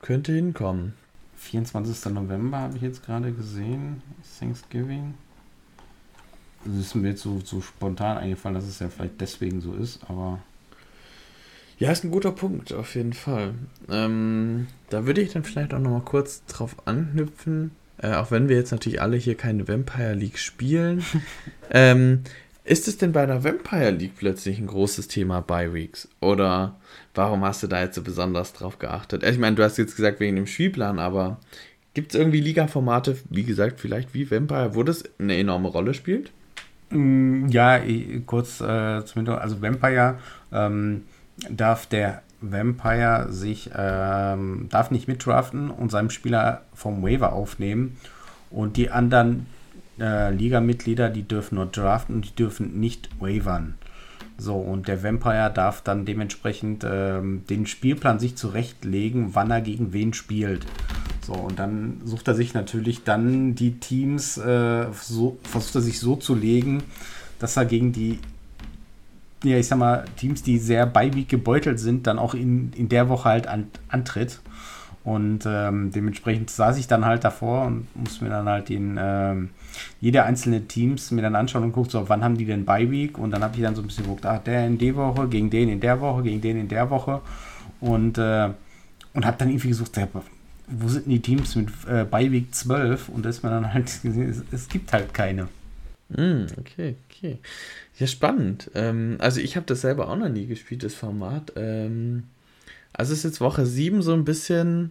[0.00, 0.94] könnte hinkommen.
[1.36, 2.12] 24.
[2.12, 4.02] November habe ich jetzt gerade gesehen.
[4.40, 5.14] Thanksgiving.
[6.66, 10.00] Das ist mir jetzt so, so spontan eingefallen, dass es ja vielleicht deswegen so ist,
[10.08, 10.40] aber.
[11.78, 13.54] Ja, ist ein guter Punkt, auf jeden Fall.
[13.90, 18.56] Ähm, da würde ich dann vielleicht auch nochmal kurz drauf anknüpfen, äh, auch wenn wir
[18.56, 21.04] jetzt natürlich alle hier keine Vampire League spielen.
[21.70, 22.22] ähm,
[22.64, 26.08] ist es denn bei der Vampire League plötzlich ein großes Thema bei Weeks?
[26.20, 26.76] Oder
[27.14, 29.22] warum hast du da jetzt so besonders drauf geachtet?
[29.22, 31.38] Ich meine, du hast jetzt gesagt wegen dem Spielplan, aber
[31.94, 36.32] gibt es irgendwie Liga-Formate, wie gesagt, vielleicht wie Vampire, wo das eine enorme Rolle spielt?
[36.90, 37.80] Mm, ja,
[38.26, 40.18] kurz äh, zumindest, also Vampire
[40.52, 41.04] ähm,
[41.50, 47.96] darf der Vampire sich ähm, darf nicht mitdraften und seinem Spieler vom Waiver aufnehmen
[48.50, 49.46] und die anderen
[49.98, 53.74] äh, Liga-Mitglieder, die dürfen nur draften und die dürfen nicht wavern.
[54.38, 59.94] So, und der Vampire darf dann dementsprechend ähm, den Spielplan sich zurechtlegen, wann er gegen
[59.94, 60.66] wen spielt.
[61.26, 65.98] So, und dann sucht er sich natürlich dann die Teams, äh, so, versucht er sich
[65.98, 66.84] so zu legen,
[67.40, 68.20] dass er gegen die
[69.42, 73.08] ja, ich sag mal, Teams, die sehr beiweek gebeutelt sind, dann auch in, in der
[73.08, 74.40] Woche halt an, antritt.
[75.04, 79.50] Und ähm, dementsprechend saß ich dann halt davor und muss mir dann halt den, ähm,
[80.00, 83.18] jede einzelne Teams mir dann anschauen und guckt so, wann haben die denn Beiweek?
[83.18, 85.48] Und dann habe ich dann so ein bisschen geguckt, ach, der in der Woche, gegen
[85.48, 87.20] den in der Woche, gegen den in der Woche.
[87.80, 88.50] Und, äh,
[89.14, 90.08] und habe dann irgendwie gesucht, ja,
[90.68, 93.08] wo sind denn die Teams mit äh, Beiweek 12?
[93.08, 95.48] Und da ist man dann halt gesehen, es, es gibt halt keine.
[96.08, 97.38] Mm, okay, okay.
[97.98, 98.70] Ja, spannend.
[98.74, 101.52] Ähm, also ich habe das selber auch noch nie gespielt, das Format.
[101.56, 102.24] Ähm,
[102.92, 104.90] also ist jetzt Woche 7 so ein bisschen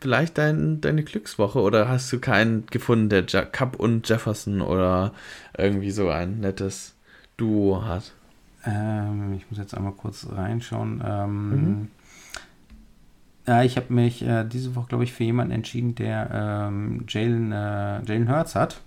[0.00, 5.12] vielleicht dein, deine Glückswoche oder hast du keinen gefunden, der ja Cup und Jefferson oder
[5.56, 6.94] irgendwie so ein nettes
[7.36, 8.12] Duo hat?
[8.66, 11.02] Ähm, ich muss jetzt einmal kurz reinschauen.
[11.06, 11.88] Ähm, mhm.
[13.46, 16.30] Ja, ich habe mich äh, diese Woche, glaube ich, für jemanden entschieden, der
[16.68, 18.80] ähm, Jalen, äh, Jalen Hurts hat.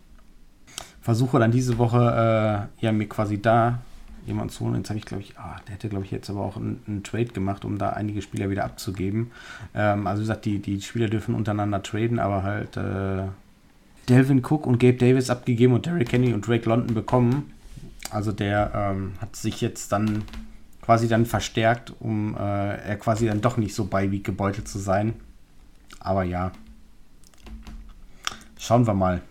[1.01, 3.79] Versuche dann diese Woche äh, ja mir quasi da
[4.25, 4.75] jemanden zu holen.
[4.75, 7.25] Jetzt habe ich, glaube ich, ah, der hätte, glaube ich, jetzt aber auch einen, Trade
[7.25, 9.31] gemacht, um da einige Spieler wieder abzugeben.
[9.75, 13.27] Ähm, also wie gesagt, die, die Spieler dürfen untereinander traden, aber halt äh,
[14.09, 17.53] Delvin Cook und Gabe Davis abgegeben und Derrick Kenny und Drake London bekommen.
[18.09, 20.23] Also der ähm, hat sich jetzt dann
[20.87, 24.79] quasi dann verstärkt, um äh, er quasi dann doch nicht so bei wie gebeutelt zu
[24.79, 25.15] sein.
[25.99, 26.53] Aber ja,
[28.57, 29.21] schauen wir mal.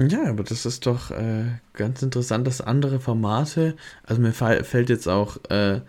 [0.00, 1.44] Ja, aber das ist doch äh,
[1.74, 3.76] ganz interessant, dass andere Formate,
[4.06, 5.82] also mir fällt jetzt auch äh,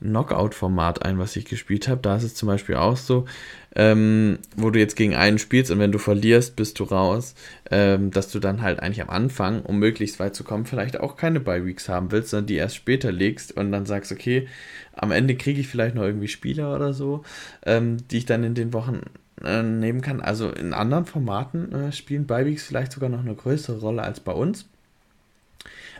[0.00, 2.00] Knockout-Format ein, was ich gespielt habe.
[2.00, 3.26] Da ist es zum Beispiel auch so,
[3.74, 7.34] ähm, wo du jetzt gegen einen spielst und wenn du verlierst, bist du raus,
[7.70, 11.16] ähm, dass du dann halt eigentlich am Anfang, um möglichst weit zu kommen, vielleicht auch
[11.16, 14.48] keine Bye-Weeks haben willst, sondern die erst später legst und dann sagst, okay,
[14.94, 17.24] am Ende kriege ich vielleicht noch irgendwie Spieler oder so,
[17.64, 19.00] ähm, die ich dann in den Wochen
[19.42, 20.20] äh, nehmen kann.
[20.20, 24.32] Also in anderen Formaten äh, spielen Bye-Weeks vielleicht sogar noch eine größere Rolle als bei
[24.32, 24.66] uns.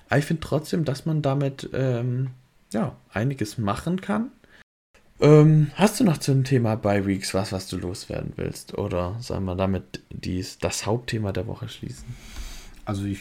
[0.09, 2.29] Aber ich finde trotzdem, dass man damit ähm,
[2.73, 4.31] ja, einiges machen kann.
[5.23, 8.77] Ähm, hast du noch zum Thema Bye Weeks was, was du loswerden willst?
[8.77, 12.05] Oder sollen wir damit dies, das Hauptthema der Woche schließen?
[12.85, 13.21] Also ich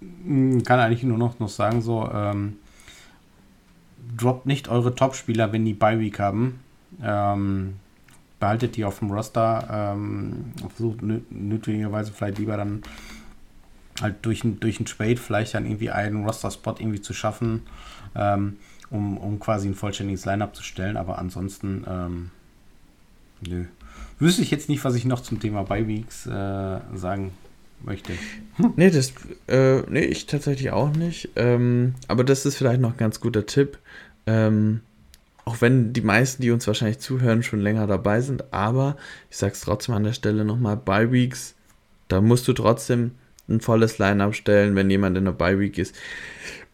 [0.00, 2.56] mm, kann eigentlich nur noch, noch sagen, so, ähm,
[4.16, 6.60] droppt nicht eure Top-Spieler, wenn die Bye Week haben.
[7.02, 7.74] Ähm,
[8.40, 9.68] behaltet die auf dem Roster.
[9.70, 12.82] Ähm, versucht nötigerweise vielleicht lieber dann
[14.00, 17.60] halt durch, durch einen Trade vielleicht dann irgendwie einen Roster-Spot irgendwie zu schaffen
[18.14, 18.56] ähm,
[18.92, 20.96] um, um quasi ein vollständiges Line-Up zu stellen.
[20.96, 22.30] Aber ansonsten, ähm,
[23.40, 23.64] nö.
[24.18, 27.32] Wüsste ich jetzt nicht, was ich noch zum Thema Bye-Weeks äh, sagen
[27.82, 28.12] möchte.
[28.56, 28.74] Hm.
[28.76, 29.12] Nee, das,
[29.48, 31.30] äh, nee, ich tatsächlich auch nicht.
[31.34, 33.78] Ähm, aber das ist vielleicht noch ein ganz guter Tipp.
[34.26, 34.80] Ähm,
[35.44, 38.96] auch wenn die meisten, die uns wahrscheinlich zuhören, schon länger dabei sind, aber
[39.28, 41.54] ich sag's trotzdem an der Stelle nochmal, Bye Weeks,
[42.06, 43.12] da musst du trotzdem
[43.48, 45.96] ein volles Line-Up stellen, wenn jemand in der Bye Week ist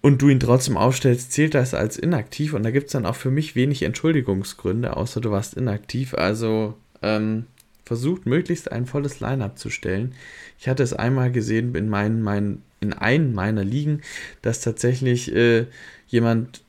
[0.01, 3.17] und du ihn trotzdem aufstellst, zählt das als inaktiv und da gibt es dann auch
[3.17, 6.15] für mich wenig Entschuldigungsgründe, außer du warst inaktiv.
[6.15, 7.47] Also ähm,
[7.85, 10.15] versucht möglichst ein volles Line-up zu stellen.
[10.59, 14.03] Ich hatte es einmal gesehen in, meinen, meinen, in einen meiner Ligen,
[14.43, 15.67] dass tatsächlich äh,
[16.07, 16.63] jemand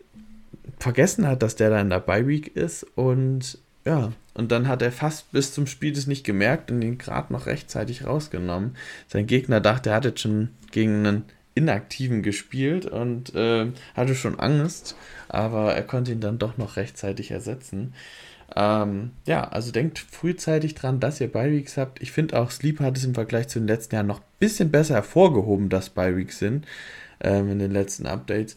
[0.79, 4.91] vergessen hat, dass der da in der Bye-Week ist und ja, und dann hat er
[4.91, 8.75] fast bis zum Spiel das nicht gemerkt und ihn gerade noch rechtzeitig rausgenommen.
[9.07, 11.23] Sein Gegner dachte, er hatte schon gegen einen
[11.59, 14.95] Inaktiven gespielt und äh, hatte schon Angst,
[15.27, 17.93] aber er konnte ihn dann doch noch rechtzeitig ersetzen.
[18.55, 22.01] Ähm, ja, also denkt frühzeitig dran, dass ihr Bi-Weeks habt.
[22.01, 24.71] Ich finde auch, Sleep hat es im Vergleich zu den letzten Jahren noch ein bisschen
[24.71, 26.65] besser hervorgehoben, dass Bi-Weeks sind
[27.19, 28.55] ähm, in den letzten Updates.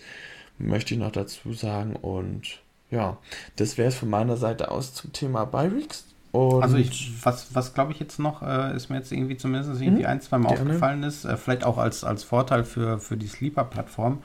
[0.59, 1.97] Möchte ich noch dazu sagen.
[1.97, 3.19] Und ja,
[3.57, 6.12] das wäre es von meiner Seite aus zum Thema Bi-Weeks.
[6.33, 9.83] Und also ich, was, was glaube ich jetzt noch, äh, ist mir jetzt irgendwie zumindest
[9.83, 10.09] irgendwie mhm.
[10.09, 10.71] ein, zwei Mal Gerne.
[10.71, 14.19] aufgefallen ist, äh, vielleicht auch als, als Vorteil für, für die Sleeper-Plattform.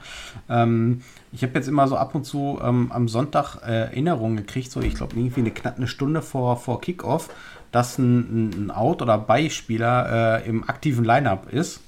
[0.48, 1.02] Ähm,
[1.32, 4.80] ich habe jetzt immer so ab und zu ähm, am Sonntag äh, Erinnerungen gekriegt, so
[4.80, 7.28] ich glaube irgendwie eine knapp eine Stunde vor, vor Kickoff,
[7.72, 11.80] dass ein, ein Out- oder Beispieler äh, im aktiven Lineup ist.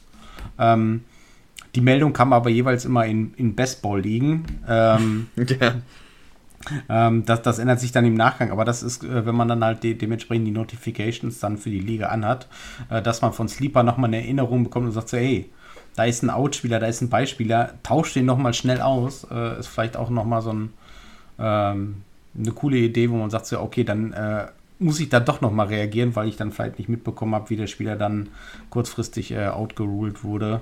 [0.58, 1.04] Ähm,
[1.74, 4.44] die Meldung kam aber jeweils immer in, in Bestball liegen.
[4.68, 5.76] Ähm, ja.
[6.88, 9.64] Ähm, das, das ändert sich dann im Nachgang, aber das ist, äh, wenn man dann
[9.64, 12.48] halt de dementsprechend die Notifications dann für die Liga anhat,
[12.90, 15.48] äh, dass man von Sleeper nochmal eine Erinnerung bekommt und sagt so, hey,
[15.96, 19.68] da ist ein Outspieler, da ist ein Beispieler, tauscht den nochmal schnell aus, äh, ist
[19.68, 20.72] vielleicht auch nochmal so ein,
[21.38, 22.02] ähm,
[22.38, 24.46] eine coole Idee, wo man sagt so, okay, dann äh,
[24.78, 27.66] muss ich da doch nochmal reagieren, weil ich dann vielleicht nicht mitbekommen habe, wie der
[27.66, 28.28] Spieler dann
[28.70, 30.60] kurzfristig äh, outgeruled wurde.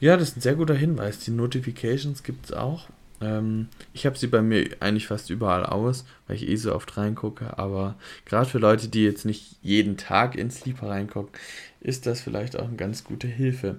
[0.00, 1.18] Ja, das ist ein sehr guter Hinweis.
[1.20, 2.86] Die Notifications gibt es auch.
[3.20, 6.96] Ähm, ich habe sie bei mir eigentlich fast überall aus, weil ich eh so oft
[6.96, 7.58] reingucke.
[7.58, 11.32] Aber gerade für Leute, die jetzt nicht jeden Tag in Sleeper reingucken,
[11.80, 13.78] ist das vielleicht auch eine ganz gute Hilfe.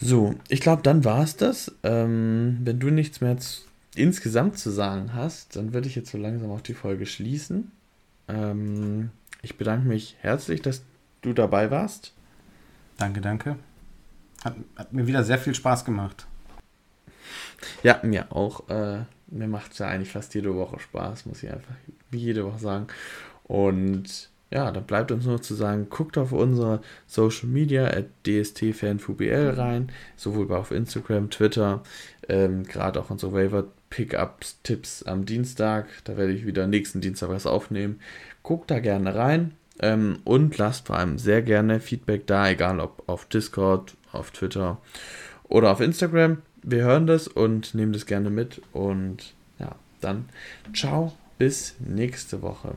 [0.00, 1.72] So, ich glaube, dann war es das.
[1.82, 3.36] Ähm, wenn du nichts mehr
[3.94, 7.70] insgesamt zu sagen hast, dann würde ich jetzt so langsam auch die Folge schließen.
[8.28, 9.10] Ähm,
[9.42, 10.82] ich bedanke mich herzlich, dass
[11.22, 12.12] du dabei warst.
[12.96, 13.56] Danke, danke.
[14.44, 16.26] Hat, hat mir wieder sehr viel Spaß gemacht.
[17.82, 18.68] Ja, mir auch.
[18.68, 21.74] Äh, mir macht es ja eigentlich fast jede Woche Spaß, muss ich einfach
[22.10, 22.86] wie jede Woche sagen.
[23.44, 29.54] Und ja, dann bleibt uns nur zu sagen, guckt auf unsere Social Media at dstfanfubl
[29.56, 31.82] rein, sowohl auf Instagram, Twitter,
[32.28, 35.86] ähm, gerade auch unsere Waiver Pickups Tipps am Dienstag.
[36.04, 38.00] Da werde ich wieder nächsten Dienstag was aufnehmen.
[38.42, 43.08] Guckt da gerne rein ähm, und lasst vor allem sehr gerne Feedback da, egal ob
[43.08, 44.78] auf Discord, auf Twitter
[45.48, 48.60] oder auf Instagram wir hören das und nehmen das gerne mit.
[48.72, 50.28] Und ja, dann
[50.74, 52.74] ciao, bis nächste Woche.